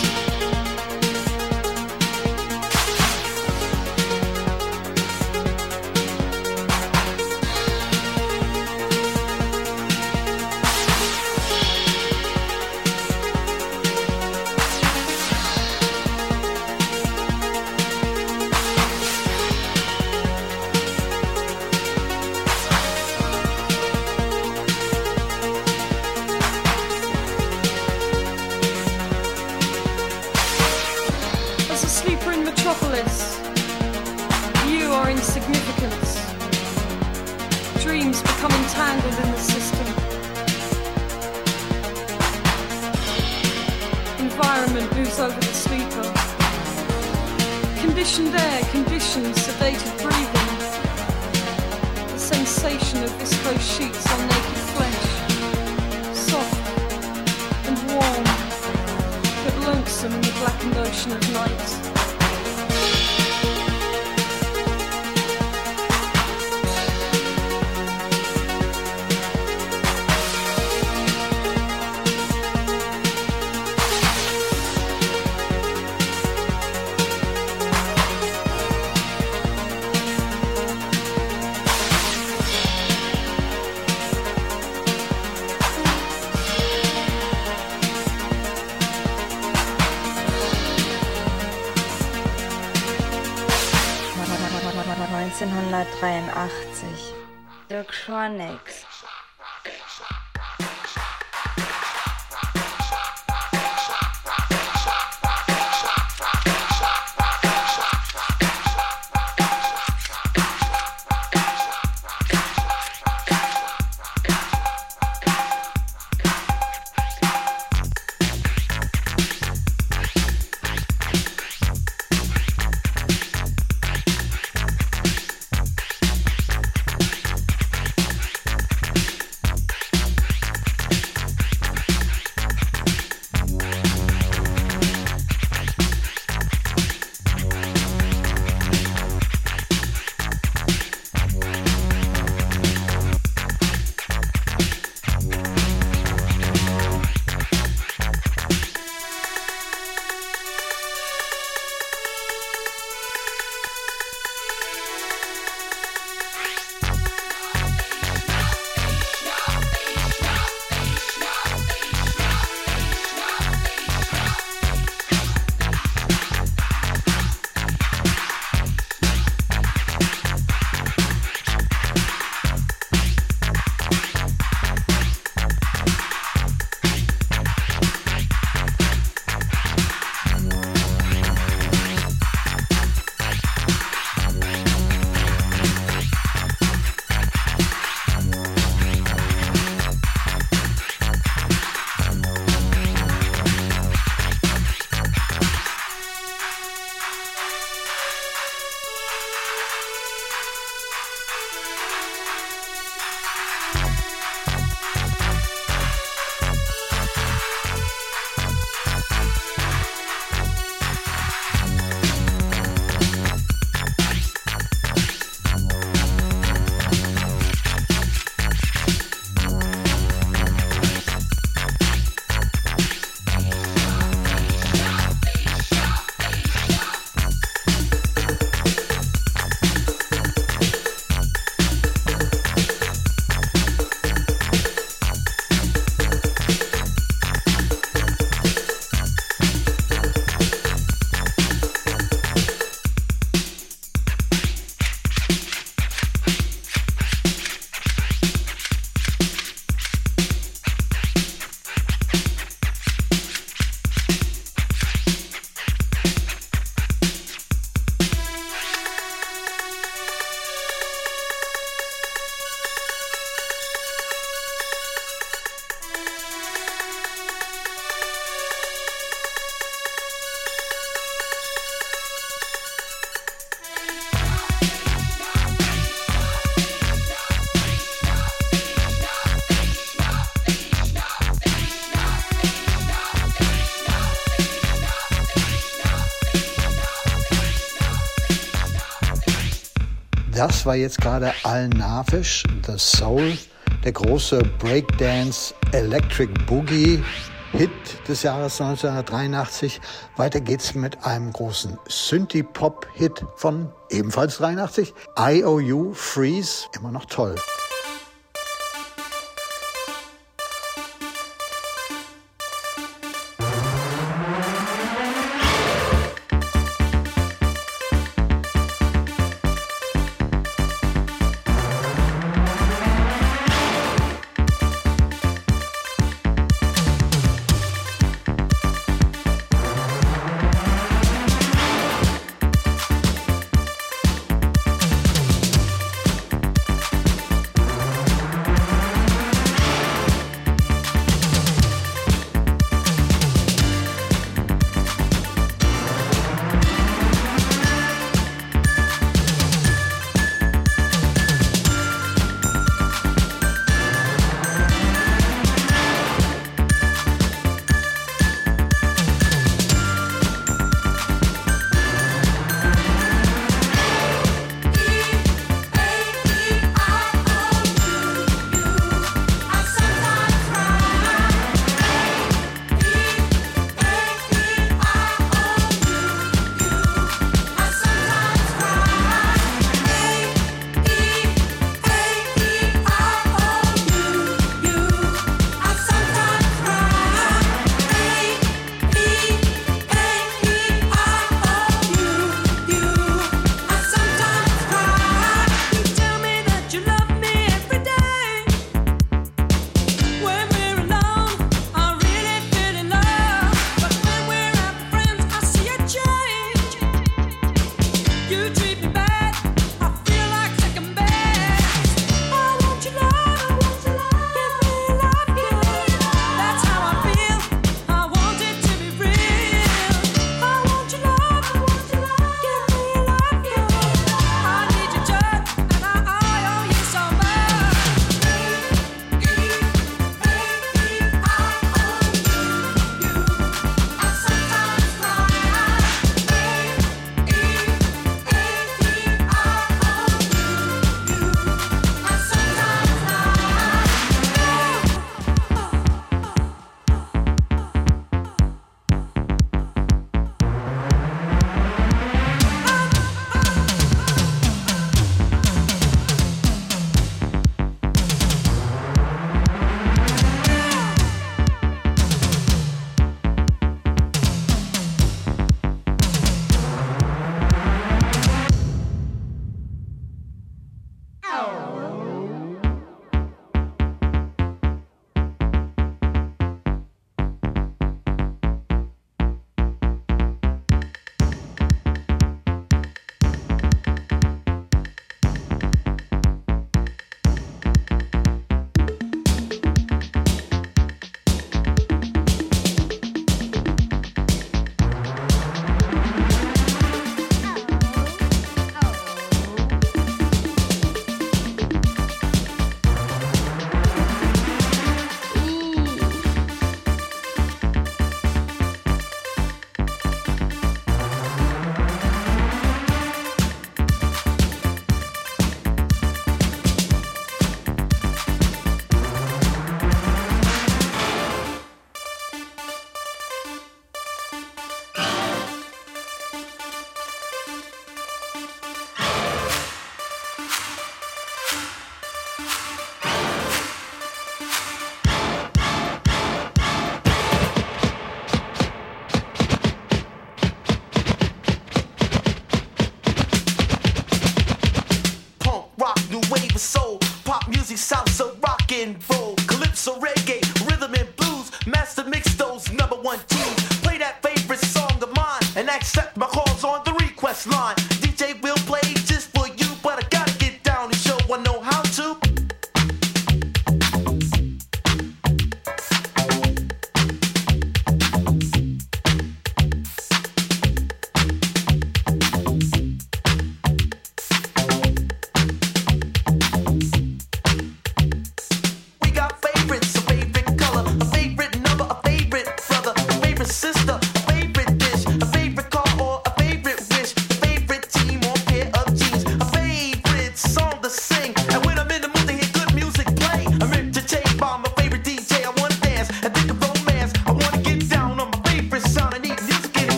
[290.40, 293.36] Das war jetzt gerade Al Nafish, The Soul,
[293.84, 297.04] der große Breakdance Electric Boogie
[297.52, 297.70] Hit
[298.08, 299.82] des Jahres 1983.
[300.16, 304.94] Weiter geht's mit einem großen Synthie-Pop-Hit von ebenfalls 83.
[305.14, 307.36] IOU Freeze, immer noch toll.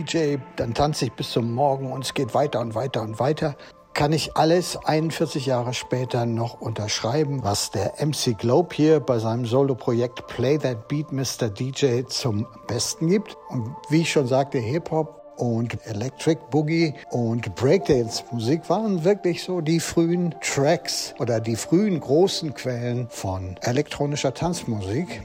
[0.00, 3.56] DJ, dann tanze ich bis zum Morgen und es geht weiter und weiter und weiter.
[3.92, 9.44] Kann ich alles 41 Jahre später noch unterschreiben, was der MC Globe hier bei seinem
[9.44, 11.50] Solo-Projekt Play That Beat Mr.
[11.50, 13.36] DJ zum Besten gibt.
[13.48, 19.60] Und wie ich schon sagte, Hip-Hop und Electric Boogie und Breakdance Musik waren wirklich so
[19.60, 25.22] die frühen Tracks oder die frühen großen Quellen von elektronischer Tanzmusik.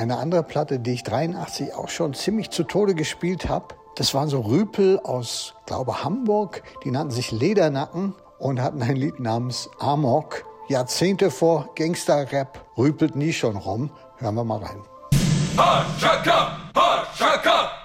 [0.00, 4.30] Eine andere Platte, die ich 83 auch schon ziemlich zu Tode gespielt habe, das waren
[4.30, 10.46] so Rüpel aus, glaube Hamburg, die nannten sich Ledernacken und hatten ein Lied namens Amok.
[10.68, 13.90] Jahrzehnte vor Gangster-Rap rüpelt nie schon rum.
[14.16, 14.80] Hören wir mal rein.
[15.58, 16.52] Hard, shut up!
[16.74, 17.79] Hard!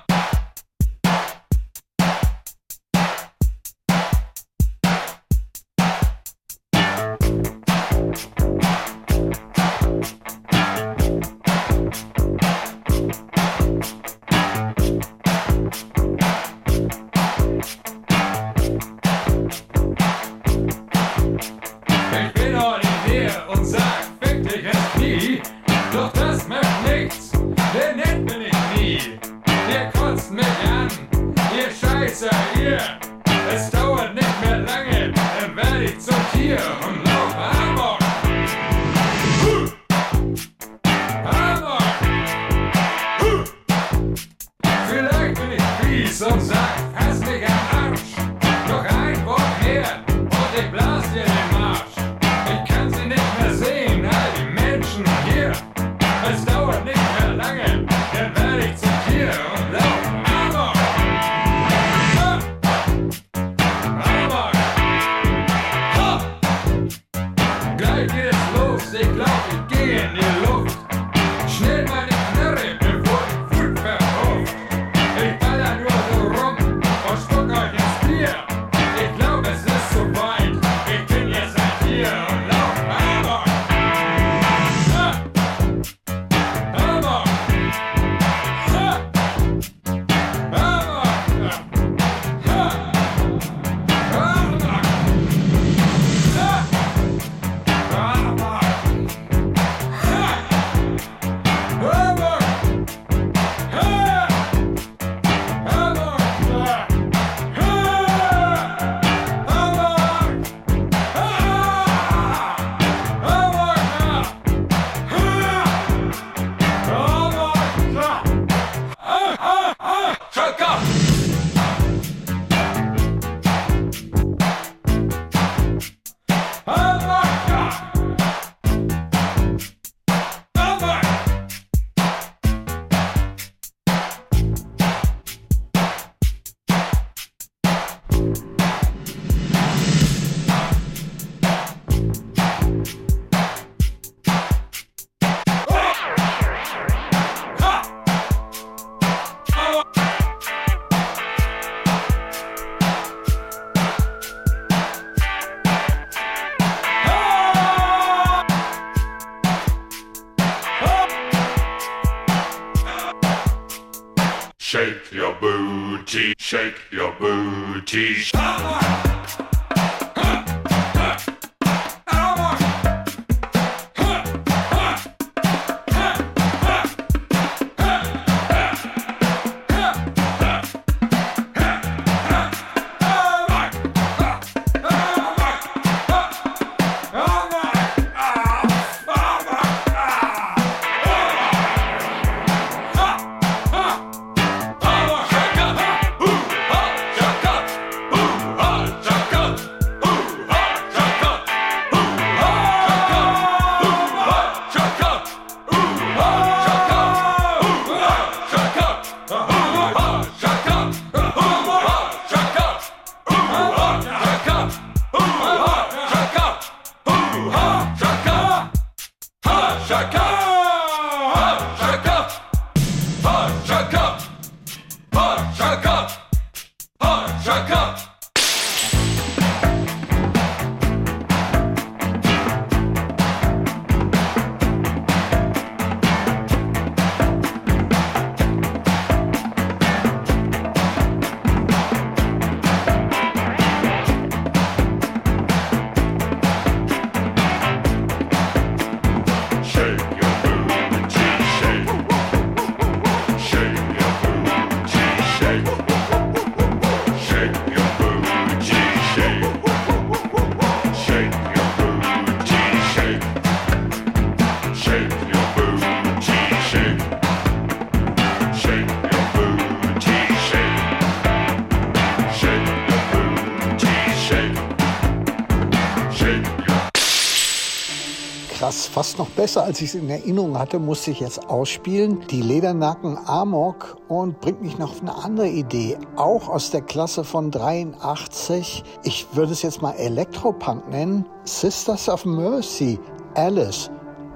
[278.66, 282.26] krass, fast noch besser, als ich es in Erinnerung hatte, musste ich jetzt ausspielen.
[282.32, 287.24] Die Ledernacken Amok und bringt mich noch auf eine andere Idee, auch aus der Klasse
[287.24, 288.84] von 83.
[289.04, 291.28] Ich würde es jetzt mal Elektropunk nennen.
[291.44, 292.98] Sisters of Mercy,
[293.36, 293.92] Alice.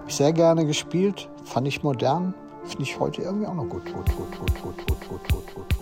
[0.08, 2.36] Ich sehr gerne gespielt, fand ich modern,
[2.66, 5.56] finde ich heute irgendwie auch noch gut, gut, gut, gut, gut, gut, gut, gut.
[5.56, 5.79] gut.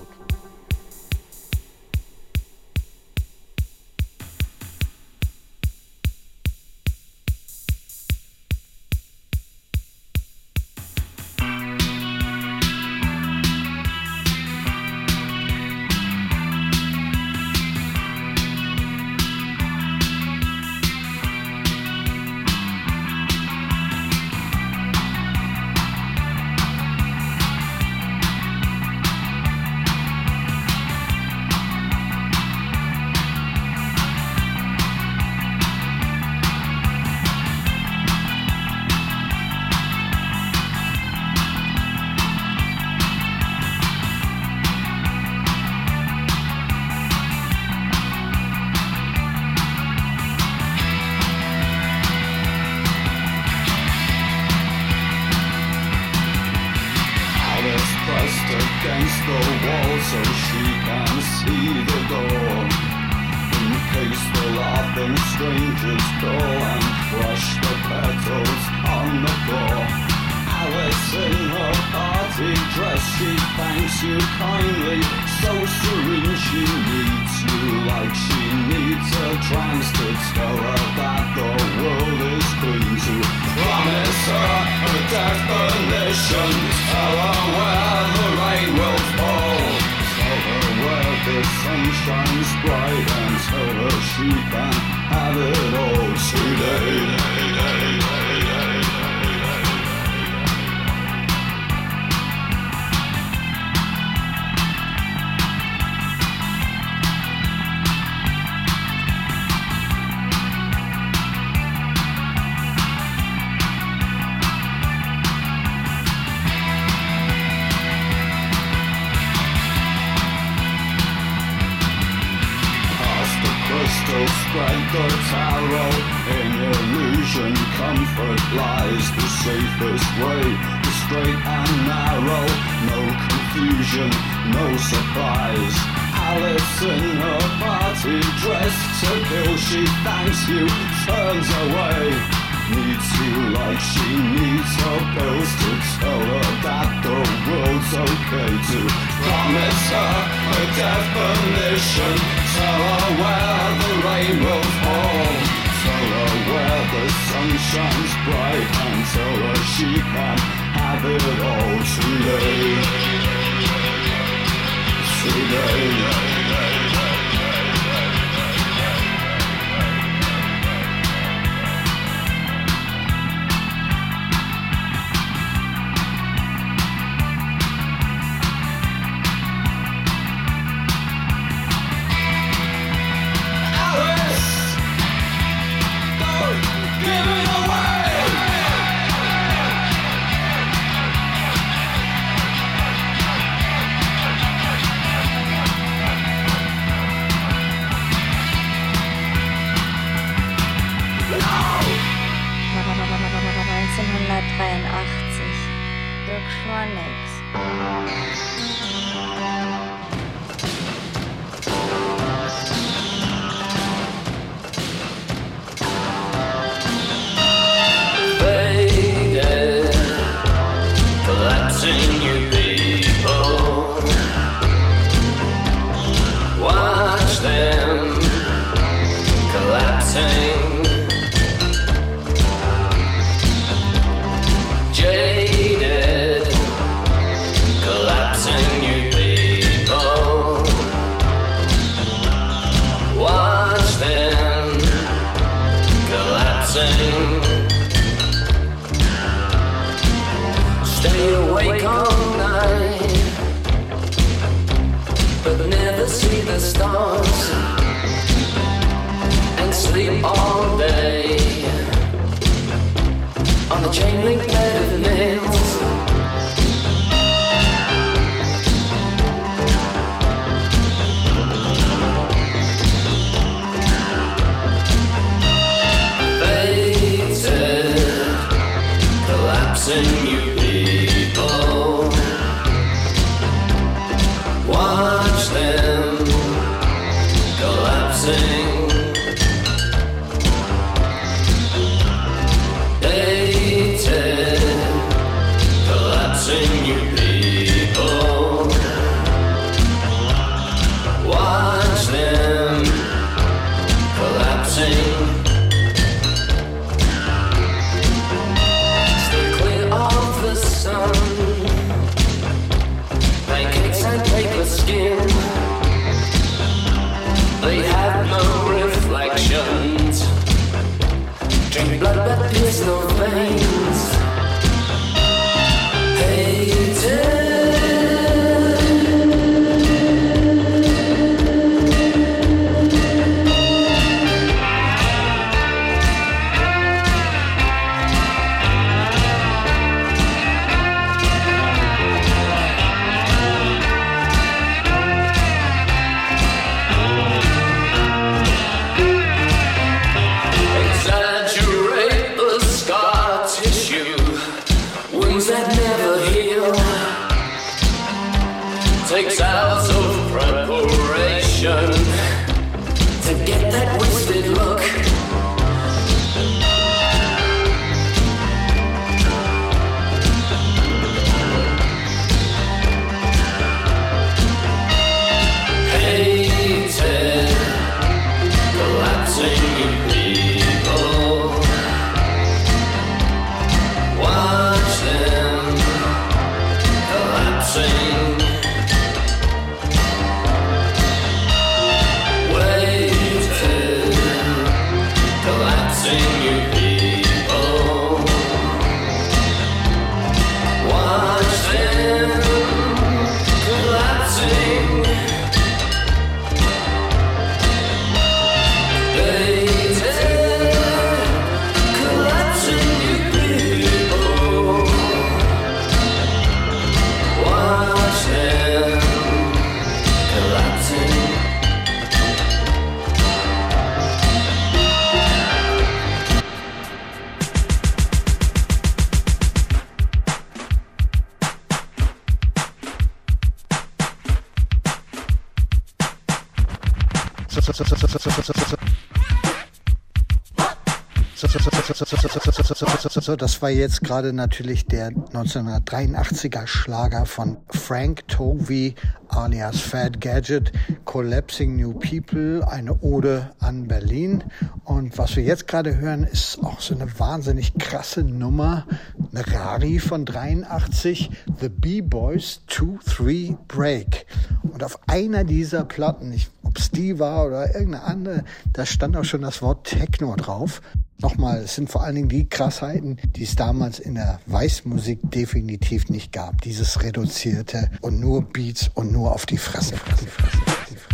[443.28, 448.96] So, das war jetzt gerade natürlich der 1983er Schlager von Frank Tovey
[449.28, 450.72] alias Fat Gadget,
[451.04, 454.46] Collapsing New People, eine Ode an Berlin.
[454.86, 458.88] Und was wir jetzt gerade hören, ist auch so eine wahnsinnig krasse Nummer,
[459.34, 461.30] eine Rari von 83,
[461.60, 464.26] The B-Boys 2-3 Break.
[464.64, 466.34] Und auf einer dieser Platten,
[466.64, 470.82] ob es die war oder irgendeine andere, da stand auch schon das Wort Techno drauf.
[471.20, 476.10] Nochmal, es sind vor allen Dingen die Krassheiten, die es damals in der Weißmusik definitiv
[476.10, 476.62] nicht gab.
[476.62, 479.96] Dieses reduzierte und nur Beats und nur auf die Fresse.
[479.98, 481.07] Fresse, Fresse, Fresse, Fresse, Fresse.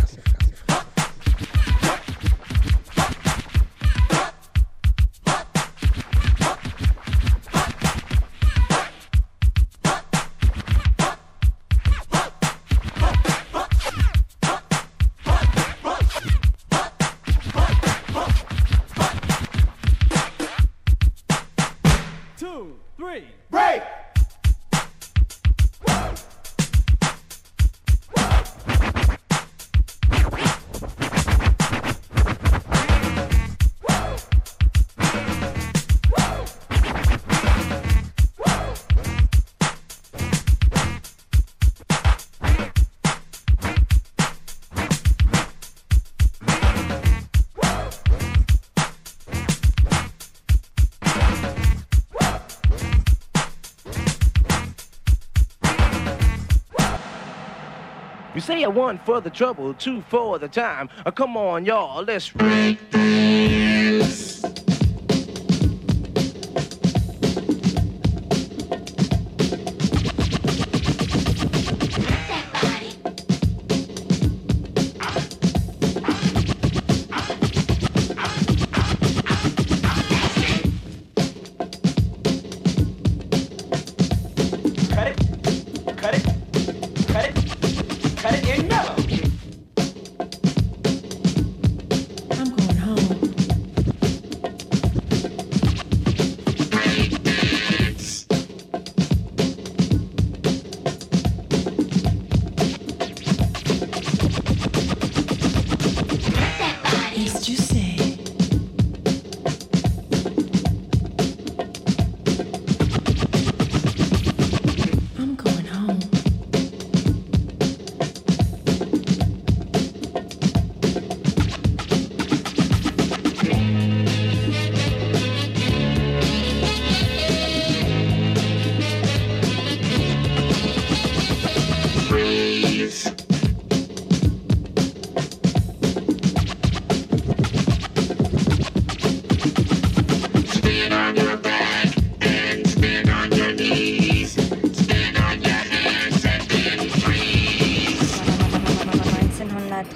[58.74, 60.88] One for the trouble, two for the time.
[61.06, 62.32] Uh, come on, y'all, let's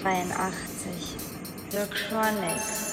[0.08, 1.70] 1982.
[1.70, 2.87] The Chronics.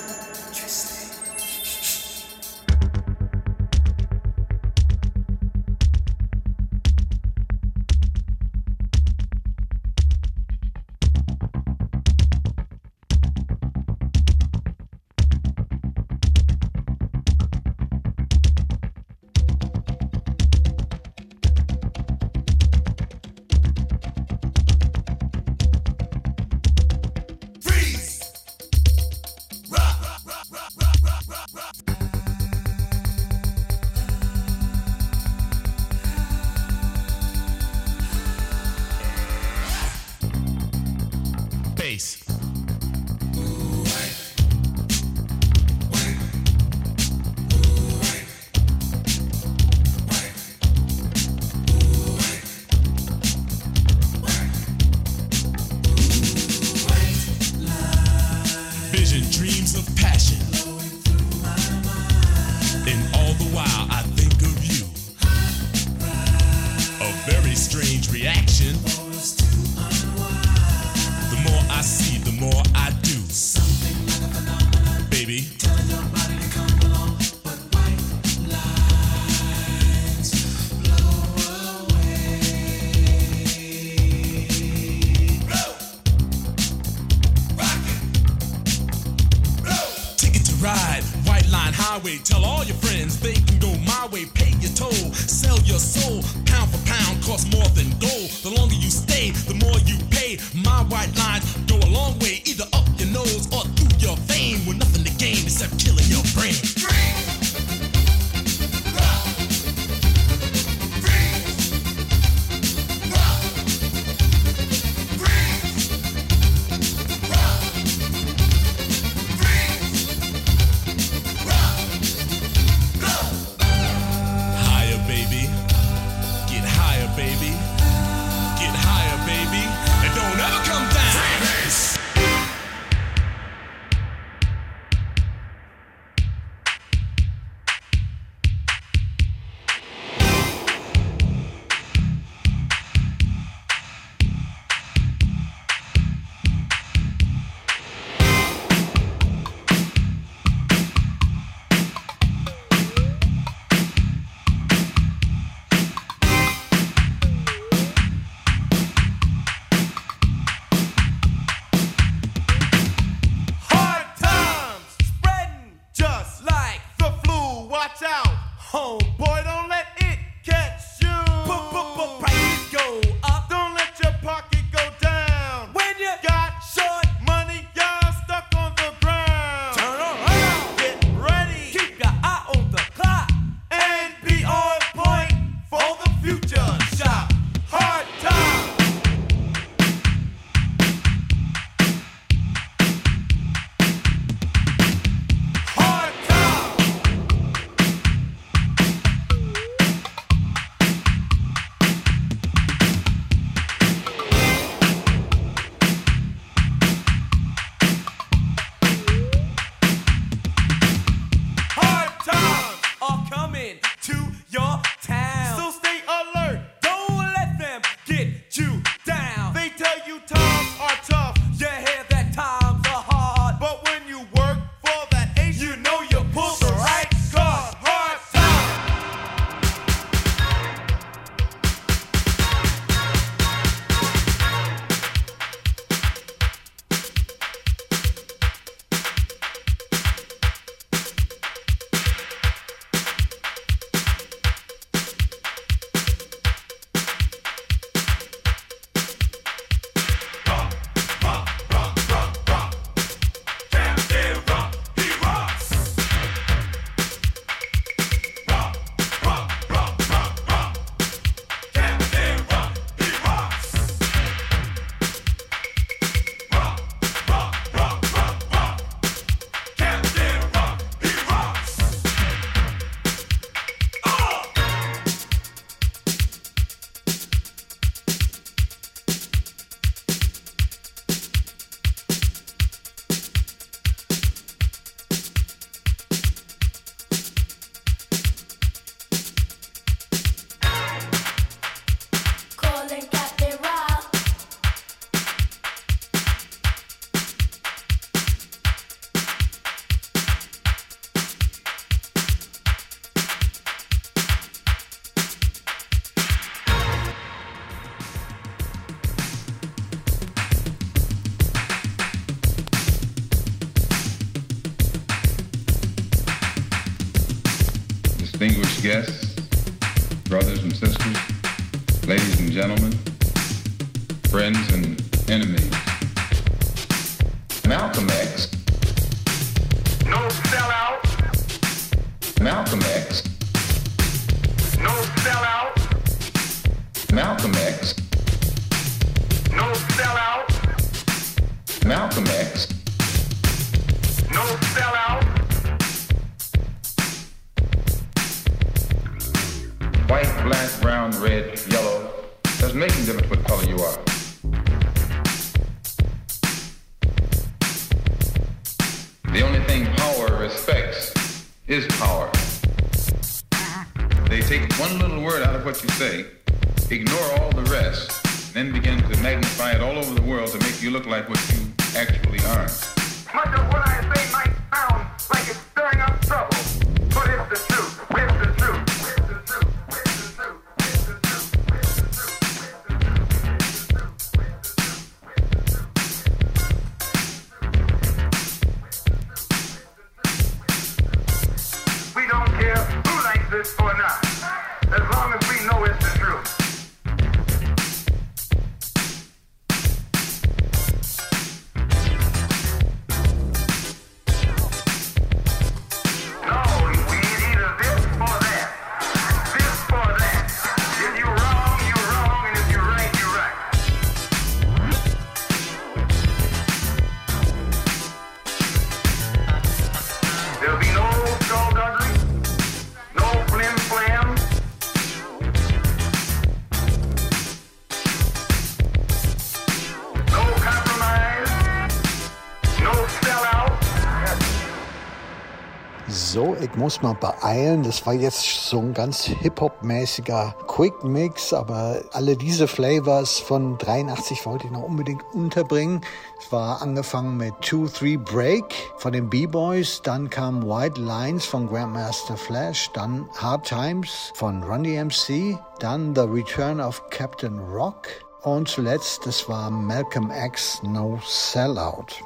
[436.18, 437.84] So, ich muss mal beeilen.
[437.84, 444.68] Das war jetzt so ein ganz Hip-Hop-mäßiger Quick-Mix, aber alle diese Flavors von 83 wollte
[444.68, 446.00] ich noch unbedingt unterbringen.
[446.40, 448.64] Es war angefangen mit 2-3 Break
[448.96, 454.84] von den B-Boys, dann kam White Lines von Grandmaster Flash, dann Hard Times von Run
[454.84, 458.08] DMC, dann The Return of Captain Rock
[458.44, 462.24] und zuletzt, das war Malcolm X No Sellout.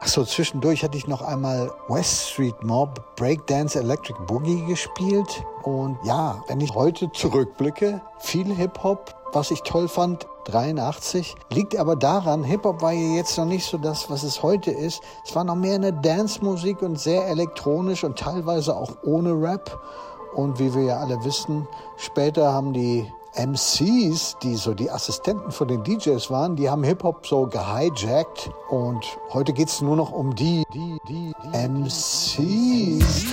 [0.00, 5.44] Achso, zwischendurch hatte ich noch einmal West Street Mob Breakdance Electric Boogie gespielt.
[5.64, 11.96] Und ja, wenn ich heute zurückblicke, viel Hip-Hop, was ich toll fand, 83, liegt aber
[11.96, 15.02] daran, Hip-Hop war ja jetzt noch nicht so das, was es heute ist.
[15.26, 19.80] Es war noch mehr eine Dance-Musik und sehr elektronisch und teilweise auch ohne Rap.
[20.32, 21.66] Und wie wir ja alle wissen,
[21.96, 27.26] später haben die MCs, die so die Assistenten von den DJs waren, die haben Hip-Hop
[27.26, 33.24] so gehijackt und heute geht's nur noch um die, die, die, die MCs.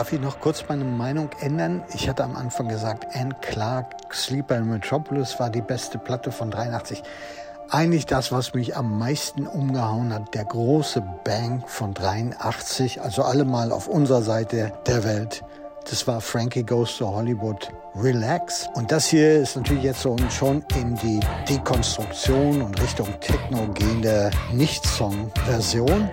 [0.00, 1.84] Darf ich noch kurz meine Meinung ändern?
[1.92, 6.50] Ich hatte am Anfang gesagt, Anne Clark, Sleeper in Metropolis war die beste Platte von
[6.50, 7.02] 83.
[7.68, 13.72] Eigentlich das, was mich am meisten umgehauen hat, der große Bang von 83, also allemal
[13.72, 15.44] auf unserer Seite der Welt.
[15.90, 18.70] Das war Frankie Goes to Hollywood Relax.
[18.72, 24.30] Und das hier ist natürlich jetzt so schon in die Dekonstruktion und Richtung Techno gehende
[24.50, 26.08] Nicht-Song-Version.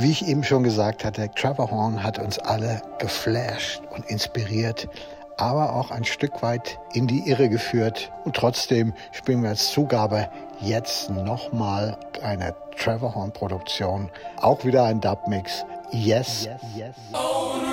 [0.00, 4.88] Wie ich eben schon gesagt hatte, Trevor Horn hat uns alle geflasht und inspiriert,
[5.36, 8.12] aber auch ein Stück weit in die Irre geführt.
[8.24, 10.28] Und trotzdem spielen wir als Zugabe
[10.60, 14.08] jetzt nochmal eine Trevor Horn Produktion.
[14.36, 15.64] Auch wieder ein Dub-Mix.
[15.90, 16.94] Yes, yes, yes.
[17.10, 17.67] Dirktronics.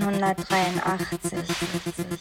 [0.00, 2.11] 1983.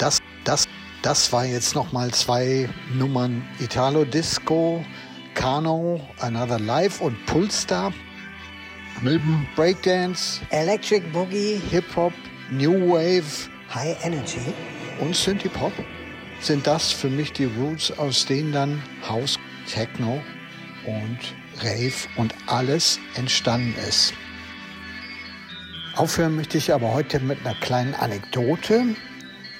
[0.00, 0.66] das, das,
[1.02, 4.84] das, war jetzt nochmal zwei Nummern Italo Disco,
[5.34, 7.92] Kano, Another Life und Pulstar.
[9.02, 12.12] Neben Breakdance, Electric Boogie, Hip-Hop,
[12.50, 14.52] New Wave, High Energy.
[15.00, 15.72] Und Synthie-Pop
[16.40, 20.20] sind das für mich die Roots, aus denen dann House, Techno
[20.84, 21.18] und
[21.62, 24.12] Rave und alles entstanden ist.
[25.96, 28.96] Aufhören möchte ich aber heute mit einer kleinen Anekdote.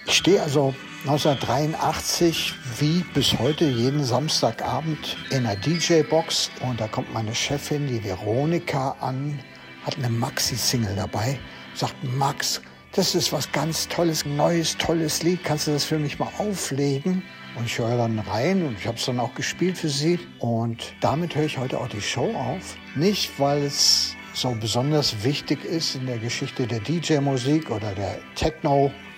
[0.06, 0.74] Ich stehe also
[1.04, 8.02] 1983 wie bis heute jeden Samstagabend in einer DJ-Box und da kommt meine Chefin, die
[8.02, 9.38] Veronika, an,
[9.84, 11.38] hat eine Maxi-Single dabei,
[11.74, 12.60] sagt Max,
[12.92, 17.22] das ist was ganz Tolles, neues, tolles Lied, kannst du das für mich mal auflegen?
[17.56, 20.20] Und ich höre dann rein und ich habe es dann auch gespielt für sie.
[20.38, 22.76] Und damit höre ich heute auch die Show auf.
[22.94, 28.18] Nicht, weil es so besonders wichtig ist in der Geschichte der DJ-Musik oder der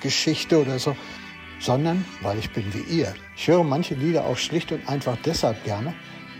[0.02, 0.96] Techno-Geschichte oder so,
[1.60, 3.14] sondern weil ich bin wie ihr.
[3.36, 5.94] Ich höre manche Lieder auch schlicht und einfach deshalb gerne,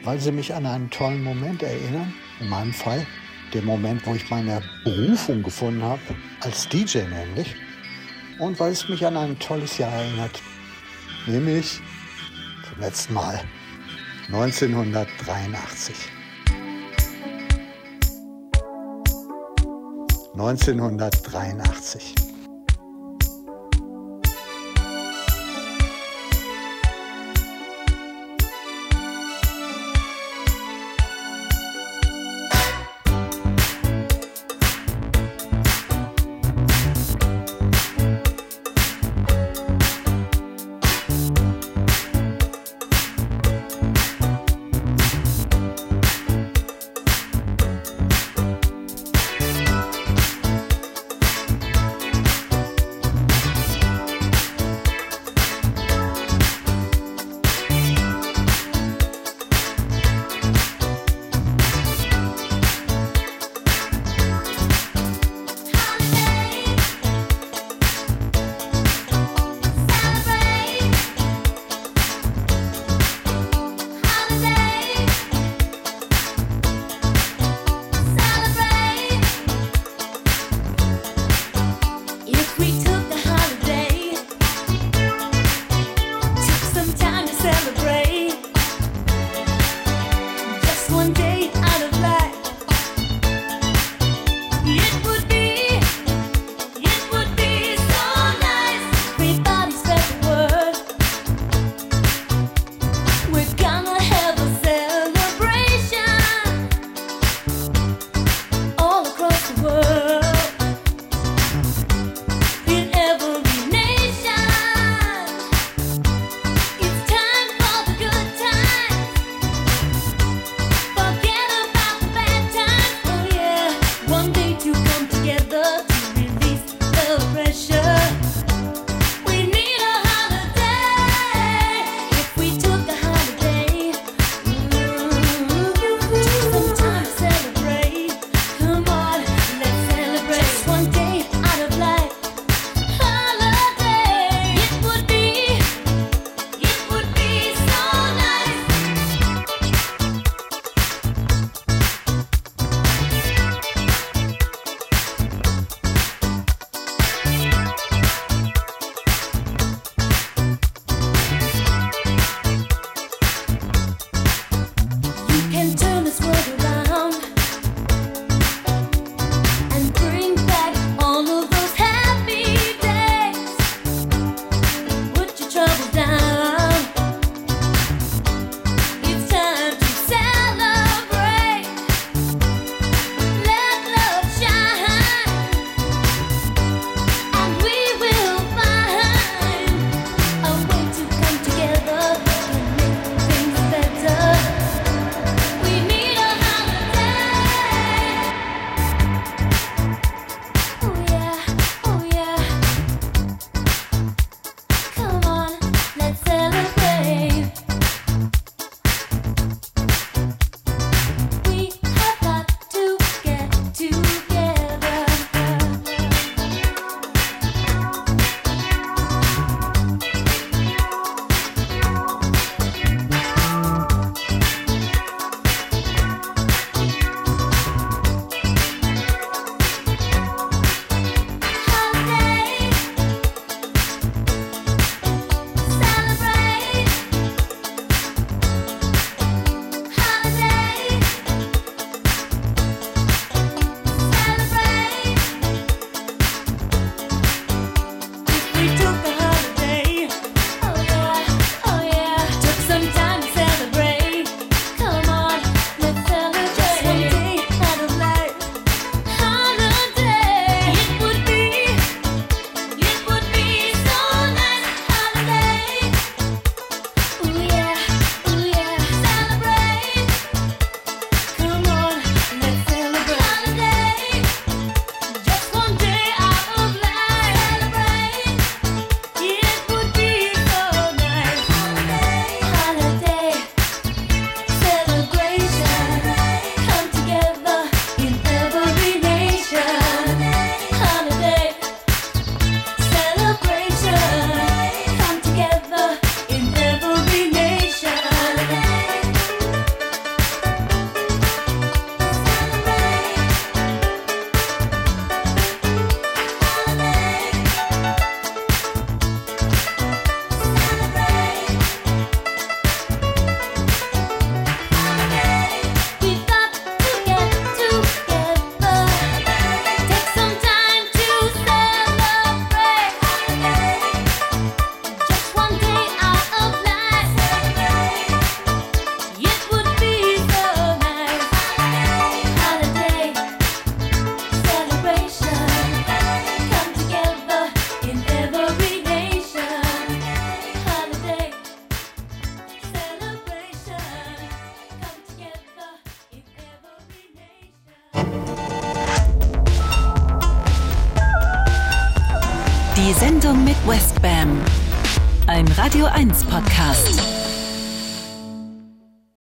[0.04, 2.12] weil sie mich an einen tollen Moment erinnern.
[2.40, 3.06] In meinem Fall
[3.54, 6.00] der Moment, wo ich meine Berufung gefunden habe,
[6.40, 7.54] als DJ nämlich.
[8.38, 10.42] Und weil es mich an ein tolles Jahr erinnert,
[11.26, 11.80] nämlich
[12.68, 13.40] zum letzten Mal
[14.28, 15.94] 1983.
[20.34, 22.31] 1983.